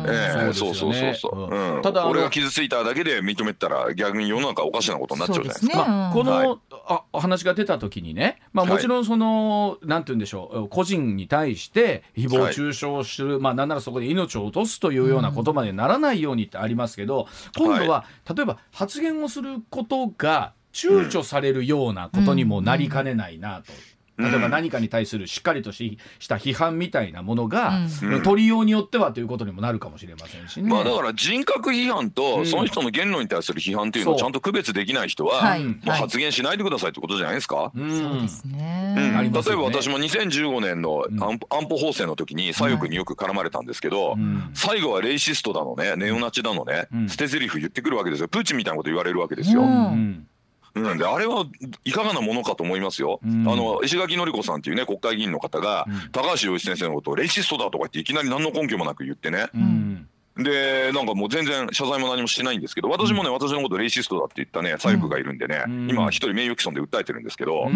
[0.06, 1.54] ええそうそうそうそう。
[1.54, 1.82] うん。
[1.82, 5.76] ただ俺が傷ついただけで認めたら逆に世の中おかしなことになっちゃうじゃないですか。
[5.86, 23.72] まあこのあお話が出た時にね、まあもちろんそのなんて言うんでしょう、個人に対して誹謗中傷する、まあなんならそこで命を落とすというようなことまでならないようにってありますけど、今度は、例えば発言をすることが躊躇されるようなことにもなりかねないなと。
[24.16, 30.68] 例えば何かに対するしっかりとしした批判みたいなものが、うん、取りようによってはということにもなるかもしれませんしね。
[30.68, 37.72] まあだから人格批判とその人の言論に対する批判っていうのをちゃんと区別できない人は、もう発言しないでくださいってことじゃないですか？
[37.74, 38.94] そうですね。
[38.96, 44.16] うん、例えば私も2015年の安保安保法制の時に左翼によく絡まれたんですけど、
[44.54, 48.28] 最後はレイシストだのねネオナチだのね、捨て台詞言ってくるわけですよ。
[48.28, 49.62] プーチンみたいなこと言われるわけですよ。
[49.62, 50.28] うん
[50.74, 51.46] なんであれは
[51.84, 53.20] いかがなものかと思いますよ。
[53.24, 59.46] うん、あの石垣のり子さんっていうね国会議員の方が、うん、高橋洋一先生のことをレイシストだとか言っていきなり何の根拠もなく言ってね。
[59.54, 67.70] うんでなんかもう全然謝罪も何もしてないんですけど私もね、私のことレイシストだって言ったね左翼がいるんでね、今一人名誉毀損で訴えてるんですけど、はい、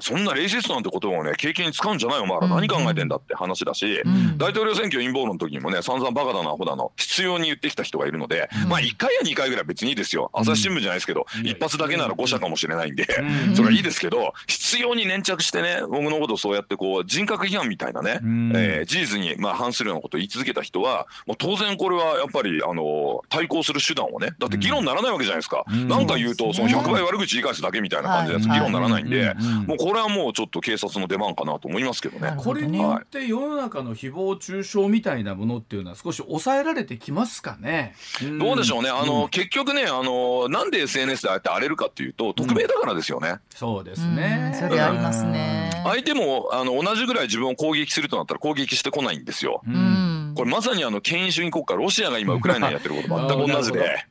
[0.00, 4.02] そんなレイシストなんて言葉をね経験に使うんじゃないお前ら何考えてんだって話だし、
[4.36, 10.30] 大統領選挙陰謀論の時にもね散々バカだなアホだの必要に言ってきた人がいるので、まあ1回や2回ぐらい別にいいですよ。
[10.32, 13.06] 朝日新聞じゃないですけど、一発だけなら誤射かもしれないんで、
[13.54, 18.20] それはいいですけど必要に粘着してね僕のことをそうやってこう人格批判みたいなね、
[18.54, 29.34] えー、事実にまあ反するようなことを言い続けた人はもう当然これはやっぱりあの対抗する手段をねだって議論にならないわけじゃないですか、うん、なんか言うとその100倍悪口言い返すだけみたいな感じで議論にならないんで、
[29.66, 32.34] もうこれはもうちょっと警察の出番かなと思いますけどね。
[32.38, 37.94] これによって世の中の誹謗中傷みたいなものっていうのは少し抑えられてきますかね？
[38.38, 38.90] どうでしょうね。
[38.90, 43.36] あの、結局ねあのなんで SNS でああやって荒れるかっていうと匿名だからですよね。
[43.50, 44.56] そうですね。
[44.58, 45.82] それありますね。
[45.84, 49.62] 相手もあの同じぐらい自分を攻撃するとなったら攻撃してこないんですよ。
[49.66, 50.32] うん。
[50.36, 54.06] これまさにあの権威主義国家ロシアが今ウクライナにやってること 全く同じで、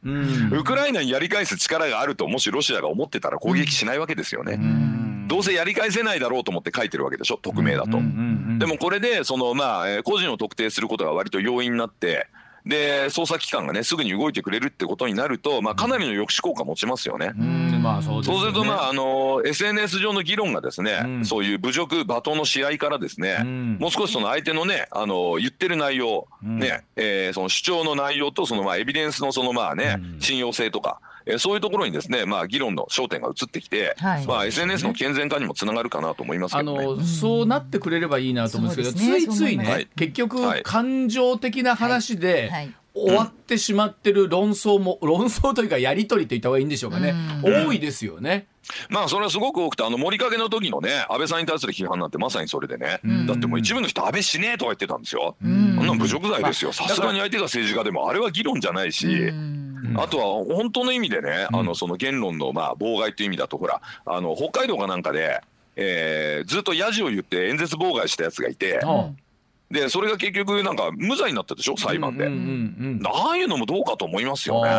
[0.51, 4.59] ウクライナにやり返す力があるともしロシアが思ってたら攻撃しないわけですよね。
[5.27, 7.37] どうせやり返せないだろうと思って書いてるわけでしょ。
[7.37, 7.91] 匿名だと。
[8.57, 12.27] でもこれでそのまあ個人を特定することが割と容易になって
[12.65, 17.33] で捜査機関がねすぐに動いてくれるってことになると、まあ、かなりの抑止効果持ちますよね。
[17.33, 30.99] まあそう、ね、そうすると、まあ、あの SNS 上の議論がですね、うん、そういう侮辱罵倒の試合からですね、うん、もう少しその相手のねあの言ってる内容、うん、ねえー、その主張の内容とそのまあエビデンスのそのまあね、信用性とか。
[31.25, 42.73] えー、そういうところにですね、まあ、議論の焦点が移ってきて、はい、まあ、SNS の健全化にもつながるかなと思いますけど、ね、あのそうなってくれればいいなと思うんですけど、ね、ついついね、はい、結局、感情的な話で、はい。
[42.93, 48.47] 終わってしまってる論争も、 論争というかやり取りと言った方がいいんでしょうかね、多いですよね。
[48.89, 56.73] まあそれはすごく多くてあの森影の時のね安倍さんに対する批判なんてまさにそれでね、だってもう一部の人安倍死ねえとか言ってたんですよ、あんな侮辱罪ですよ。
[56.73, 59.31] さすがに相手が政治家でもあれは議論じゃないし。
[59.97, 65.41] あとは本当の意味でね、あのその言論のまあ妨害という意味だとほらあの北海道かなんかで、
[65.75, 68.79] えー、ずっとやじを言って演説妨害したやつがいて、
[69.71, 74.69] でそれが結局なんか無罪になったでしょ裁判で、ああいうのもどうかと思いますよね。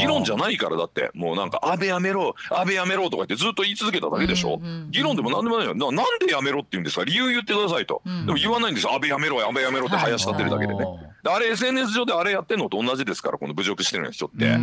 [0.00, 4.60] 議論じゃないからだってもうなんか安倍やめろ安倍やめろとか言ってずっと言い続けただけでしょ、
[4.90, 5.74] 議論でも何でもないよ。
[5.76, 7.04] ななんでやめろって言うんですか？
[7.04, 8.84] 理由言ってくださいと、でも言わないんです。
[8.84, 10.84] よ安倍やめろ安倍やめろって林立ってるだけでね、
[11.24, 14.58] あれ SNS 上であれやってんのと同じですからこの侮辱してる人って、だか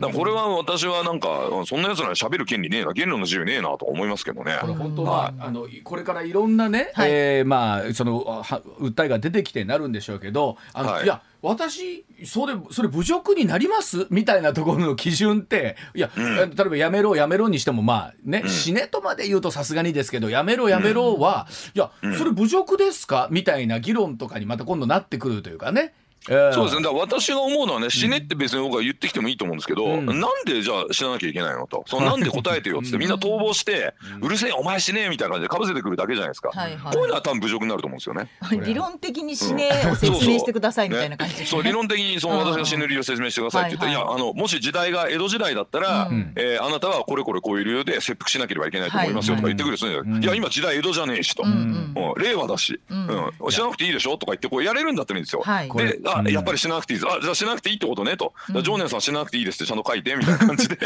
[0.00, 1.28] らこれは私はなんか
[1.66, 4.58] そんなやつらに喋る権利ねえな言論の自由ねえなと思いますけどね。
[4.60, 14.06] これ本当は、はい、あのこれからいろんなね、はい、えー、まあその訴えが出てきてなるんでしょうけどあの、はい、いや私それそれ侮辱になります？
[14.10, 23.28] みたいなところの基準っていや、うん、例えばやめろやめろにしてもまあね、うん、死ねとまで言うとさすがにですけどやめろやめろは、うん、いやそれ侮辱ですか？
[23.32, 25.92] みたいな議論とかにまた今度なってくるというかね。
[26.26, 26.82] そうですね。
[26.82, 31.84] だから私が思うのはね死ねって別に僕は言ってきてもいいと思うんですけど、うん、なんでじゃあ死ななきゃいけないのと。
[31.86, 38.28] そのなんで答えてよっつってみんな逃亡してうるせえお前死ねえみたいな感じでかぶせてくるだけじゃないですか、はいはい、こういうのは多分侮辱になると思うんですよね。
[38.64, 50.08] 理論的に死ねえを説明してくださいみたいな感じで、ね、そう理論的にその私が死ぬ理由を説明してくださいって言って、はいはい、いやあのもし時代が江戸時代だったら、うん、えー、あなたはこれこれこういう理由で切腹しなければいけないと思いますよとか言ってくるんですね、はい。
[50.08, 53.06] はい、いや今時代江戸じゃねえしと、うんうん、令和だし、うん。
[53.42, 60.76] うん、死ななくていいでしょとか言ってこうやれるんだったらいいんですよ、はい、であやっぱり死ななくてていいですあじゃあしなくていいってことねと、うん、常念さんしなくていいですってちゃんと書いてみたいな感じで、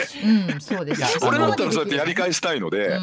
[0.52, 1.24] うん、そうです。
[1.24, 2.98] 俺だったらそうやってやり返したいので、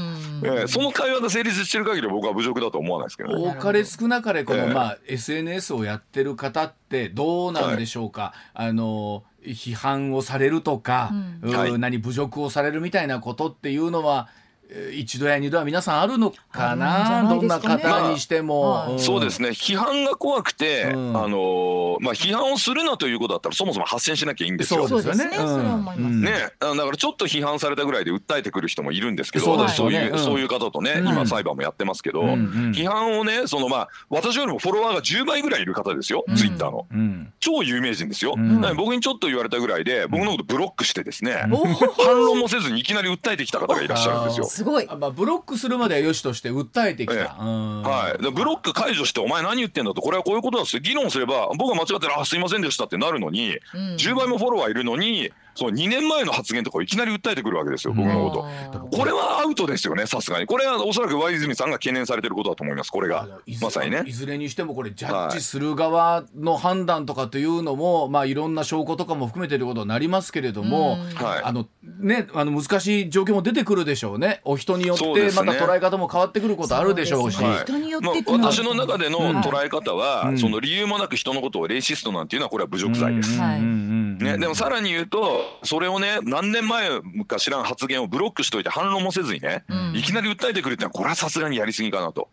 [0.67, 14.29] その会話が成立してる限り僕は侮辱だと思わないですけど、ね、多かれ少なかれこの、まあ、SNS をやってる方ってどうなんでしょうか、はい、あの批判をされるとか、うん、何侮辱をされるみたいなことっていうのは
[14.91, 19.49] 一度や二度は皆さんあるのかな、ね、どんな方にしても、まあうん、そうですね。
[19.49, 24.87] 批判が怖くて、うん、あのまあ批判をするなということだったらそもそも発信しなきゃいいんですよ。
[24.87, 25.25] そうですね。
[25.25, 36.87] ね、だからちょっと批判されたぐらいで訴えてくる人もいるんですけど、そうそういう、うん、そういう方とね、今裁判もやってますけど、批判をねそのまあ私よりもフォロワーが10倍ぐらいいる方ですよ、ツイッターの、
[37.39, 38.35] 超有名人ですよ。
[38.75, 44.45] 僕にちょっと言われたぐらいで僕のことブロックしてですね、反論もせずにいきなり訴えてきた方がいらっしゃるんですよ。
[44.53, 44.85] すごい。
[44.85, 50.01] まあ、ブロックするまではよしとして訴えてきた、ええ、はい、ブロック解除してお前何言ってんだと。
[50.01, 52.19] これはこういうことだって議論すれば僕が間違ってる。
[52.19, 58.97] あすいませんでしたってなるのに、うん、10倍もフォロワーいるのにその2年前の発言とかをいきなり訴えてくるわけですよ、僕のこと。
[58.97, 60.45] これはアウトですよね、さすがに。
[60.45, 63.27] これはおそらく上泉さんが懸念されてることだと思います、これが。
[63.61, 64.03] まさにね。
[64.05, 71.67] いずれにしても、これ、ジャッジする側の判断とかというのも、はい、まあ、いろんな証拠とかも含めていることになりますけれども、はい、あの、
[71.99, 74.41] ね、あの、難しい状況も出てくるでしょうね。
[74.43, 77.39] お人によって、また捉え方も変わってくることあるでしょうし。
[77.39, 77.47] ね。
[77.47, 83.39] はい、人によって私の中での捉え方は、うん、その理由もなく人のことをレイシストなんていうのは、これは侮辱罪です。
[84.17, 86.89] ね、でもさらに言うと、それをね、何年前
[87.27, 92.29] か知らん発言をブロックしといて反論もせずにね、うん、いきなり訴えてくるってのはこれはさすがにやりすぎかなと。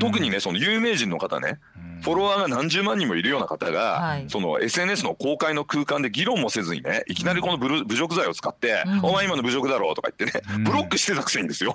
[0.00, 1.58] 特にねその有名人の方ね、
[2.02, 11.74] フォロワーが何十万人もいるような方が、はい、その SNS の公開の空間で議論もせずにねいきなりこの侮辱罪を使って「お前今の侮辱だろ」うとか言ってね、ブロックしてたくせにですよ、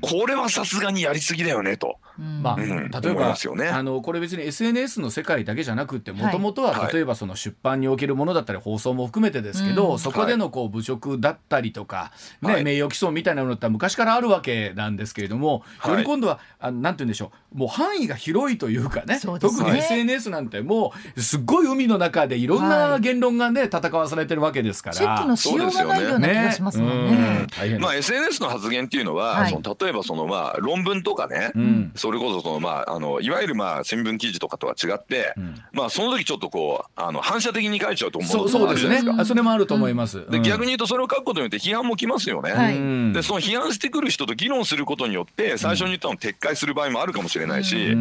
[0.00, 1.98] これはさすがにやりすぎだよねと。
[2.16, 17.58] まあ、例えば、ね、あのこれ別に SNS の世界だけじゃなくてもともとは例えばその出版におけるものだったり放送も含めてですけど、そこでのこう侮辱だったりとか、ね名誉毀損みたいなものって昔からあるわけなんですけれども、より今度はあなんて言うんでしょう。
[17.58, 24.96] もう範囲が広いというかね、ね、特に SNS なんてもうすっごい海の中でいろんな言論がね戦わされてるわけですから。
[24.96, 27.46] チェックのしようがないような気がしますもんね。
[27.80, 39.02] まあ SNS の発言っていうのは、はい、その例えばそのまあ論文とかね、うん、それこそそのまああのいわゆるまあ新聞記事とかとは違って、うん、まあその時ちょっとこうあの反射的に書いちゃうと思うそうですね。
[39.24, 40.28] それもあると思います。
[40.30, 42.52] で逆に言うとそれを書くことによって批判もきますよね。
[42.52, 47.96] はい、でその批判してくる人と議論することによって最初に言ったのを撤回する場合もあるかもしれないし。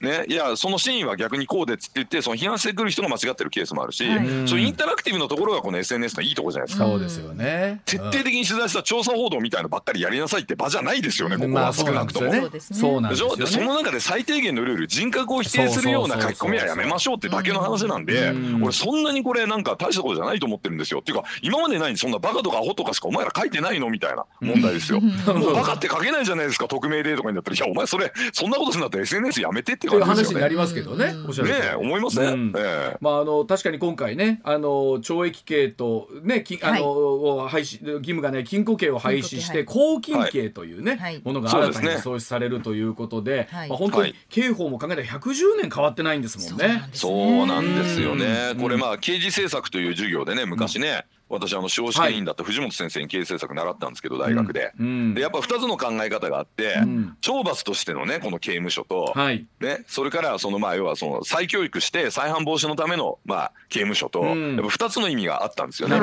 [0.00, 6.84] ね、いやそのシーンは逆にこうでっつって言ってその批判してくる人が間違ってるケースもあるし、はい、そういうインタラクティブなところがこの SNS のいいところじゃないですか。
[6.86, 7.80] そうですよね。
[7.86, 11.38] 徹底的に取材した調査報道みたいなばっかりやりなさいって場じゃないですよね。
[11.38, 12.30] ここは少なくとも。
[12.60, 21.00] そうなんですよ、ね、その中で最低限のルール人格を否定するような書き込みはやめましょうってだけの話なんで、俺そんなにこれなんか大したことじゃないと思ってるんですよ。
[21.00, 23.88] っていうか今までないそんなバカとかアホとかしかお前ら書いてないの？
[23.88, 25.00] みたいな問題ですよ。
[25.00, 30.46] もうバカって書けないじゃないですか匿名でとかになったらいやお前それそんなことするんだったら SNS やめてって感じですよね。
[30.74, 32.52] けどね、おっしゃるね思いますね、
[33.00, 34.68] まああの確かに今回ねあの
[35.00, 46.88] 懲役刑とねきあの、はい、廃止義務がね禁錮刑を廃止して拘禁刑というね、はい、ものが新たに創出されるということで、はい、まあ本当に刑法も考えたら110年変わってないんですもんね。
[46.92, 48.54] そうなんですよね。
[48.60, 54.72] これまあ刑事政策という授業でね昔ね、私あの司法試験員だった藤本先生に経営政策習ったんですけど大学で,、
[55.14, 56.76] でやっぱ2つの考え方があって、
[57.20, 59.12] 懲罰としてのねこの刑務所と、
[59.60, 65.96] ね、それからそのまあ要はその再教育して再犯防止のためのまあ刑務所と、やっぱ2つの意味があったんですよね。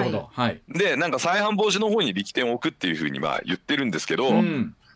[0.68, 4.30] でなんか再犯防止の方に力点を置くっていうふうにまあ言ってるんですけど、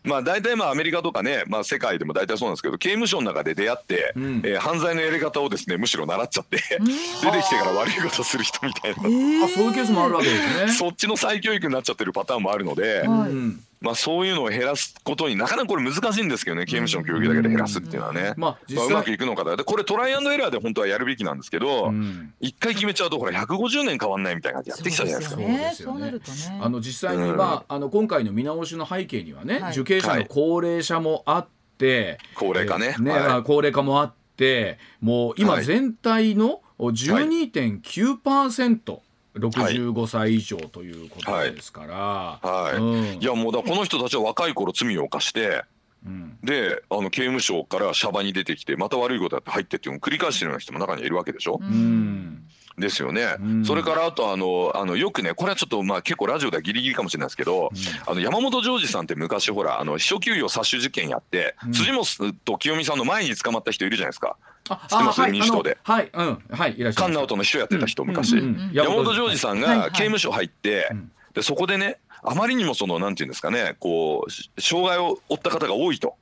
[0.04, 10.72] まあ大体まあアメリカとかね、まあ、世界でも大体そうなんですけど刑務所の中で出会って、うん、えー、犯罪のやり方をですねむしろ習っちゃって出てきてから悪いことする人みたいな、えー、あそういうケースもあるわけですね。
[10.72, 13.32] そっちの再教育になっちゃってるパターンもあるので、はい、
[13.80, 21.92] まあ、そういうのを減らすことになかなかこれ難しいんですけどね刑務所の教育だけで減らすっていうのはね、まあ、まあ、うまくいくのかだでこれトライアンドエラーで本当はやるべきなんですけど
[22.40, 25.40] 一、回決めちゃうとこれ150年変わんないみたいな感じやってきたじゃないですか。
[25.40, 26.12] そうですよね。
[26.60, 31.46] あの実際に、まあ、あの今回の見直しの背景にはね、受刑者の高齢者もあっ
[31.78, 32.96] て、高齢化ね。
[32.98, 39.02] ね、はい、高齢化もあってもう今全体の12.9%、はい
[39.36, 45.64] 65歳以上ということですから、はい、はいうん、いやもうだこの人たちは若い頃罪を犯して、
[46.06, 51.58] うん、であの刑務所からシャバに出てきてまた悪いことやって入ってっていうのを繰り返してるような人も中にいるわけでしょ？
[51.60, 52.44] うん。
[52.78, 64.36] ですよね、うん、それからあとあのあのよくねこれはちょっとまあ結構ラジオではギリギリかもしれないですけど、うん、あの山本譲二さんって昔ほらあの秘書給与殺種事件やって、うん、辻本と清美さんの前に捕まった人いるじゃないですか。
[64.68, 65.20] 知ってます？
[65.30, 65.78] 民主党で。
[65.82, 67.06] はい、うん、はい、いらっしゃい。
[67.06, 68.34] 菅直人の秘書やってた人、昔。
[68.72, 70.90] 山本譲二さんが刑務所入って、
[71.34, 76.14] で、そこでね、あまりにもその、なんていうんですかね、こう、障害を負った方が多いと。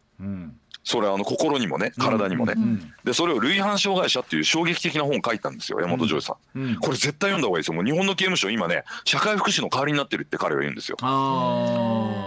[0.89, 2.55] それはあの心にもね体にもね、
[3.03, 7.75] でそれを類犯障害者っていう衝撃的な本を書いたんですよ山本譲二さん、これ絶対読んだ方がいいですよ。
[7.75, 10.97] もう日本の刑務所今ね社会福祉の代わりになってるって彼は言うんですよ。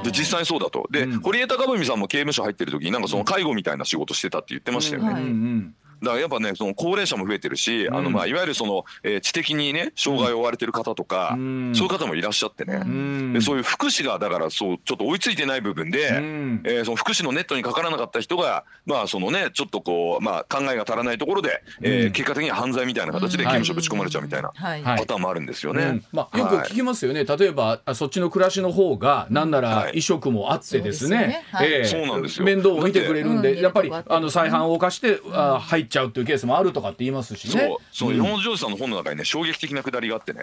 [0.04, 0.90] で実際そうだと。
[0.92, 26.02] で、堀江貴文さんも刑務所入ってる時になんかその介護みたいな仕事してたって言ってましたよね、だからやっぱねその高齢者も増えてるし、うん、あのまあいわゆるその、えー、知的にね障害を負われてる方とか、うん、そういう方もいらっしゃってね、うん、でそういう福祉がだからそうちょっと追いついてない部分で、うん、えー、その福祉のネットにかからなかった人がまあそのねちょっとこうまあ考えが足らないところで、えー、結果的には犯罪みたいな形で刑務所ぶち込まれちゃうみたいなパターンもあるんですよね。
[26.12, 31.44] まあよく聞きますよね、例えばそっちの暮らしの方がなんなら移植もあってですね、
[31.86, 32.46] そうなんですよ。
[32.46, 37.78] 面倒を見てくれるんでやっぱりあの再犯を犯してあ入っちゃうっていうケースもあるるとかって言いますしね。
[37.92, 40.42] そう、そう、山本譲二さんの本の中にね、衝撃的なくだりがあってね。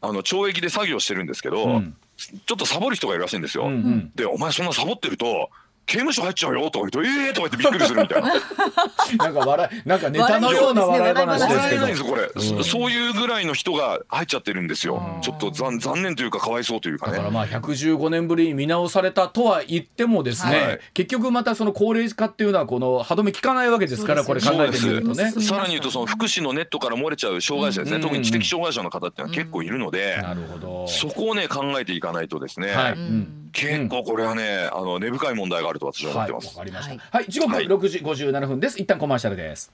[0.00, 3.64] あの懲役で作業してるんですけど、うん、ちょっとサボる人がいるらしいんですよ。
[3.64, 5.50] うんうん、で、お前そんなサボってると。
[5.86, 8.34] 刑務所入っちゃうよとか言うと、ええー、とか言ってびっくりするみたいな。
[9.18, 11.86] なんか笑い、なんかネタのような笑い話ですけど。
[11.86, 15.18] ですこれ、うん、そういうぐらいの人が入っちゃってるんですよ。
[15.22, 17.12] ちょっと残残念というか、かわいそうというかね。
[17.12, 25.30] だからまあ、115年ぶりに見直されたとは言ってもですね、はい、結局またその高齢化っていうのは、この歯止め効かないわけですから、これ考えてみるとね。
[25.32, 30.88] さらに言うと、その福祉のネットから漏れちゃう障害者ですね、特に知的障害者の方っていうのは結構いるので、なるほど。
[30.88, 32.72] そこをね、考えていかないとですね。
[32.72, 32.92] はい。
[32.92, 36.46] うん結構これはね、あの根深い問題があると私は思ってます。
[36.46, 37.16] わ、はい、かりました。
[37.16, 38.80] はい、時刻六時五十七分です。
[38.80, 39.72] 一旦コマーシャルです。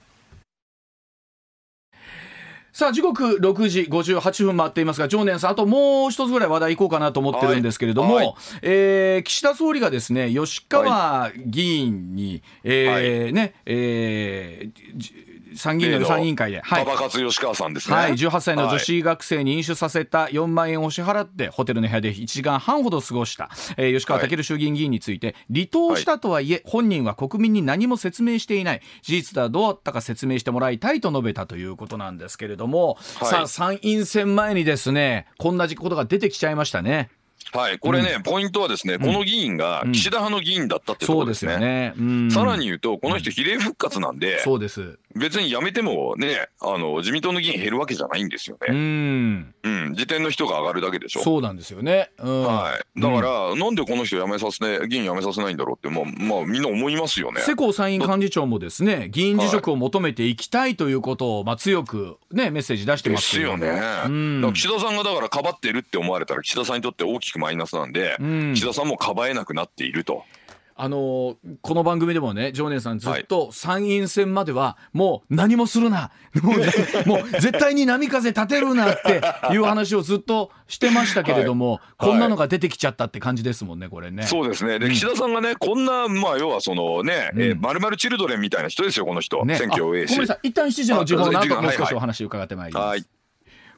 [2.72, 28.80] さあ時刻六時五十八分回っていますが常念さんあともう一つぐらい話題いこうかなと思ってるんですけれども、はいはい、えー、岸田総理がですね吉川議員に、はい、えー、ねえー参議院の参議院会で、はい、馬勝吉川さんですね、はい、18歳の女子学生に飲酒させた4万円を支払ってホテルの部屋で1時間半ほど過ごした、えー、吉川赳衆議院議員について離党したとはいえ、本人は国民に何も説明していない。
[29.03, 37.11] 事実ではどうだったか説明してもらいたいと述べたということなんですけれども、はい、さあ参院選前にですねこんなことが出てきちゃいましたね。
[37.53, 41.55] はい、これね、うん、ポイントはですね、この議員が岸田派の議員だったってことですね。
[41.55, 44.99] うんねうん、さらに言うと、この人比例復活なんで、そうです。
[45.16, 48.68] 別に辞めてもね、あの自民党の議員減るわけじゃないんですよね。
[48.70, 51.22] うん、うん、時点の人が上がるだけでしょ。
[51.22, 52.11] そうなんですよね。
[52.18, 53.01] はい。
[53.01, 57.41] だから、なんでこの人辞めさせね、議員辞めさせないんだろうって、まあ、まあ、みんな思いますよね。
[57.41, 63.80] 世耕参院幹事長もですね、議員辞職を求めていきたいということを、まあ、強くね、メッセージ出してますですよね。
[64.55, 68.16] 岸田さんがだからかばってるって思われたら、岸田さんにとって大きくマイナスなんで。
[68.55, 70.24] 岸田さんもかばえなくなっていると。
[70.83, 76.11] あのこの番組でもね常念さんずっと参院選まではもう何もするな。
[76.43, 79.20] もうもう絶対に波風立てるなって
[79.53, 84.22] いう話をずっとしてましたけれども、 はい、こんなのが出てきちゃったって感じですもんねこれね。
[84.22, 84.78] そうですね。
[84.78, 90.12] で、岸田さんがねこんなまあ要はそのね、うん、えー、まるまるチルドレンみたいな人ですよこの人、ね、選挙をえし。
[90.12, 90.49] ごめんなさい。
[90.49, 92.87] 一旦7時の時報の後もう少しお話伺ってまいります。
[92.87, 93.05] はい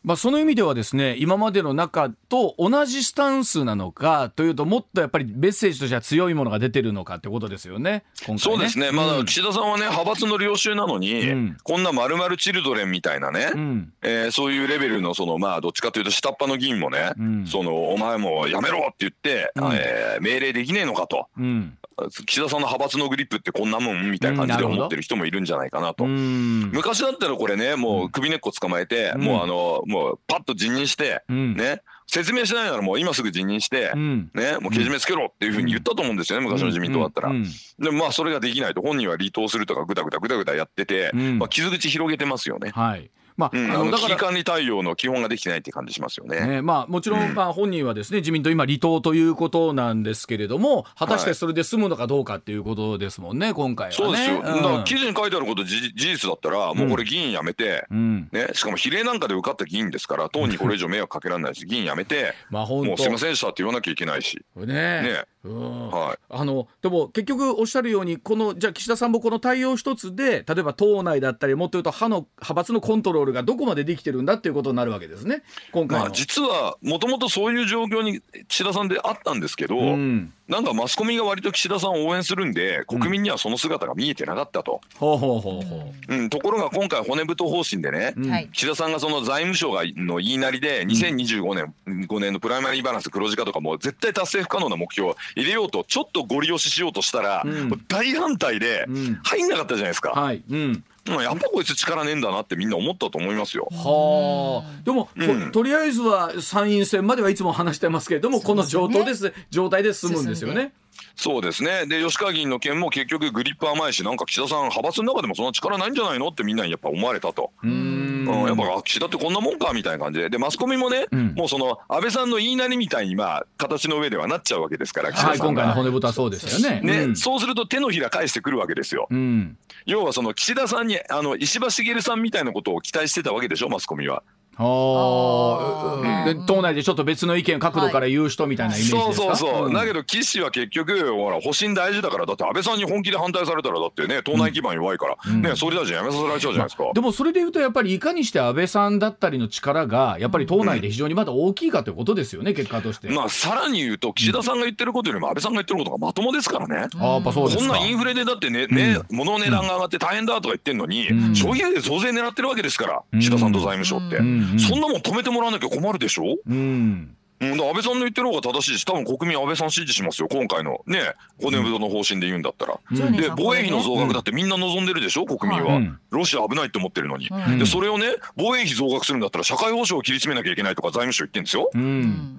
[0.05, 7.83] まあ、その意味ではですね今までの中と同じスタンスなのかというともっとやっぱりメッセージとしては強いものが出てるのかってことですよね。
[7.83, 8.05] ね。
[8.39, 21.29] そうですね、まあ、岸田さんはね派閥の領袖なのに、うん、こんなまるまるチルドレンみたいなね、うん、えー、そういうレベルのそのまあどっちかというと下っ端の議員もね、うん、そのお前もやめろって言って、うん、えー、命令できねえのかと。
[21.39, 21.79] うん
[22.27, 26.05] 岸田さんの派閥のグリップってこんなもんみたいな感じで思ってる人もいるんじゃないかなと。
[26.07, 37.33] 昔だったらこれねもう首根っこ捕まえて、もうあのもうパッと辞任して、ね説明しないならもう今すぐ辞任して、ねもうけじめつけろっていうふうに言ったと思うんですよね、昔の自民党だったら。
[37.79, 42.71] でもまあそれができないと本人は離党するとかぐだぐだぐだぐだやってて、まあ傷口広げてますよね。
[42.71, 44.11] はいまあ、うん、あのだから。
[44.11, 46.47] 危機管理対応の基本ができてないって感じしますよね。
[46.47, 54.37] ねまあ、もちろん、まあ、本人はですね、自民党今離党ということなんですけれども、果たしてそれで済むのかどうかっていうことですもんね、今回は、ね、そうですよ。
[54.37, 64.45] うん、だから記事に書いてあること事実だったら、もうこれ議員辞めて、うん、ね、しかも比例なんかで受かった議員ですから、党にこれ以上迷惑かけられないし、議員辞めて、まあもうすいませんでしたって言わなきゃいけないし。
[64.57, 64.67] ね。
[64.67, 65.25] ね。
[65.45, 75.45] はい、あのでも結局おっしゃるようにこのじゃあ岸田さんもこの対応一つで例えば党内だったりもっと言うと派の派閥のコントロールがどこまでできてるんだっていうことになるわけですね。
[75.71, 84.81] 今回まあ、実はもともとそういう状況に岸田さんであったんですけど、うん、なんかマスコミが割と岸田さんを応援するんで国民にはその姿が見えてなかったと。
[84.97, 86.15] ほうほうほうほう。
[86.15, 98.87] うん、ところが今回骨太方針でね、うん、岸田さんがその財務省がの言いなりで2025年、うん、5年のプライマリーバランス黒字化とかも絶対達成不可能な目標を入れようとちょっとご利用ししようとしたら、うん、大反対で
[99.23, 100.11] 入んなかったじゃないですか。
[100.11, 100.43] はい。
[100.51, 103.69] うんやっぱこいつ力ねえんだなってみんな思ったと思いますよ。
[103.73, 104.83] はあ。
[104.85, 110.73] でも、うん、とりあえずは参院選まではいつも話してますけれども、この状態です、状態で進むんですよね。
[111.17, 111.87] そうですね。
[111.87, 117.51] で吉川議員の件も結局グリップ甘いしなんか岸田さん派閥の中でもそんな力ないんじゃないのってみんなにやっぱ思われたと。
[117.63, 120.31] うんやっぱ岸田ってこんなもんかみたいな感じで。
[120.31, 126.81] でマスコミもね、うん、もうその安倍さんの言いなりみたいにまあ形の上ではなっちゃうわけですから岸田さんが、はい、今回の骨太はそうですよね。
[126.81, 129.57] ね、うん、そうすると手のひら返してくるわけですよ、うん、
[129.87, 134.23] 要はその岸田さんにあの石破茂さんみたいなことを期待してたわけでしょマスコミは。
[134.57, 164.19] ああ党内でちょっと別の意見角度から言う人みたいなイメージですか、はい、そうそうそう、うん、だけど岸は結局ほら保身大事だからだって安倍さんに本気で反対されたらだってね党内基盤弱いから、うん、ね総理大臣辞めさせられちゃうじゃないですか、まあ、でもそれでいうとやっぱりいかにして安倍さんだったりの力がやっぱり党内で非常にまだ大きいかということですよね、うん、結果として、まあさらに言うと岸田さんが言ってることよりも安倍さんが言ってることがまともですからね、あやっぱそうですこんなインフレでだってねね、物の値段が上がって大変だとか言ってんのに、消費税で増税狙ってるわけですから岸田さんと財務省って、
[164.59, 166.37] そんなもん止めめてもらわなきゃ困るでしょ？
[166.47, 167.17] うん。
[167.41, 170.83] うん、安倍さんの言ってる方が正しいし多分国民安倍さん支持しますよ今回の。
[170.87, 171.15] ね。
[171.43, 175.27] 骨太の方針で言うんだったら、うん、で防衛費の増額だってみんな望んでるでしょ？
[175.27, 181.71] 国民は、うん、ロシア危ないって思ってるのに、うん、でそれをね防衛費増額するんだったら社会保障を切り詰めなきゃいけないとか財務省言ってんですよ、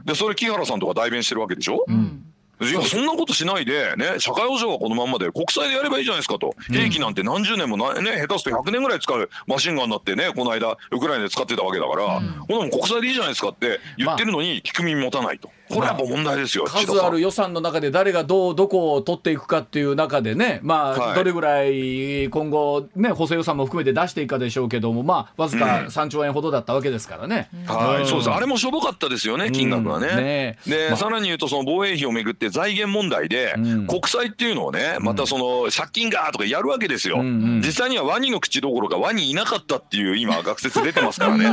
[0.06, 2.26] でそれ木原さんとか代弁してるわけでしょ、うん
[2.62, 15.49] いやそんなことしないで、ね、社会保障はこのまんまで国債でやればいいじゃないですかと、兵器なんて何十年もな、ね、下手すと100年ぐらい使うマシンガンになってねこの間ウクライナで使ってたわけだから、うん、こんなも国債でいいじゃないですかって言ってるのに聞く耳持たないと。
[15.74, 27.49] これはもう問題ですよ、数ある予算の中で誰がどうどこを取っていくかっていう中でね、まあ、はい、どれぐらい今後、ね、補正予算も含めて出していくかでしょうけども、まあ、わずか3兆円ほどだったわけですからね。
[27.53, 28.32] うん、はい、そうです。
[28.32, 30.07] あれもしょぼかったですよね、金額はね。
[30.11, 33.53] うん、ねで、まあ、さらに言うと、その防衛費をめぐって財源問題で、
[33.88, 37.19] 国債っていうのをね、またその借金がとかやるわけですよ。
[37.19, 41.45] うんうん、実際にはワニの口どころか、ワニいなかったっていう、今、学説出てますからね。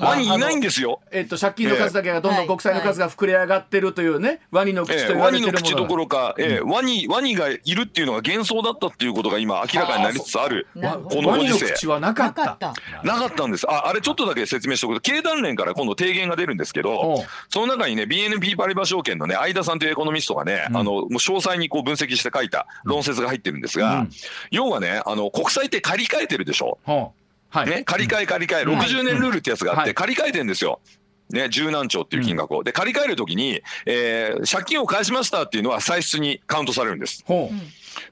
[0.00, 1.00] ワニいないんですよ。
[1.10, 10.80] えっと、借金の数だけがどんどん国債の数が膨れ上がってるというね、ワニの口と言われてるもの、えー、ワニの口どころか、えー、ワニワニがいるっていうのが幻想だったっていうことが今明らかになりつつあるこ
[11.22, 11.72] のご時世。
[11.72, 12.58] 口はなかった。
[13.02, 13.46] なかった。
[13.46, 13.70] んです。
[13.70, 24.10] ああれちょっとだけ説明しておくと経団連から今度提言が出るんですけどその中にね BNP パリバ証券のね相田さんというエコノミストがね、うん、あのもう詳細にこう分析して書いた論説が入ってるんですが、うん、
[24.50, 26.78] 要はねあの国債って借り換えてるでしょ？
[27.50, 30.80] はい、ね、借り換え借り換え60年ルールってやつがあって借り換えてるんですよ。
[31.30, 37.24] ね、十何兆っていう金額を、うん、で借り換えるときに、えー、借金を返しましたっていうのは歳出にカウントされるんです。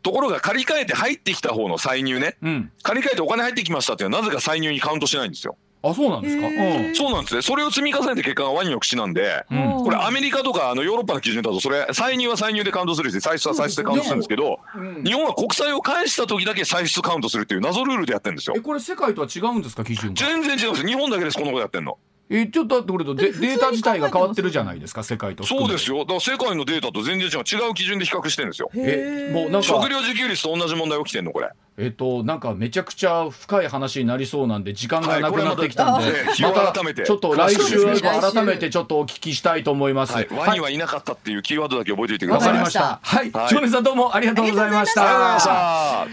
[0.03, 5.57] ところが借り換えて入ってきた方の歳入ね、うん、借り換えてお金入ってきましたっていうのはなぜか歳入にカウントしないんですよ。
[5.85, 7.43] あそうなんですか、うん、そうなんですね。
[7.43, 14.61] それを積み重ねて結果がワニの口なんで、うん、これアメリカとかあのヨーロッパの基準だとそれ歳入は歳入でカウントするし歳出は歳出でカウントするんですけど、
[15.05, 18.55] 日本は国債を返した時だけ歳出カウントするっていう謎ルールでやってるんですよ。
[18.57, 20.87] えこれ世界とは違うんですか基準全然違うんです。
[20.87, 21.99] 日本だけですこのことやってんの
[22.31, 25.99] えちょっとってくれとデータ自体が変わってるじゃないですか世界とそうですよ。
[26.01, 28.71] だから世界のデータと全然違う違う基準で比較してるんですよ。
[28.75, 29.69] えもうなんか。
[29.69, 31.51] 食料自給率と同じ問題起きてんのこれ。
[31.79, 36.73] えっとなんかめちゃくちゃ深い話になりそうなんで時間がなくなってきたんで、はい、また
[37.05, 42.49] ちょっと来週改めてちょっとお聞きしたいと思います、はい、ワニはいなかったっていうキーワードだけ覚えておいてください。
[42.49, 43.01] わかりました。
[43.03, 46.07] はい、はい、さんどうもありがとうございました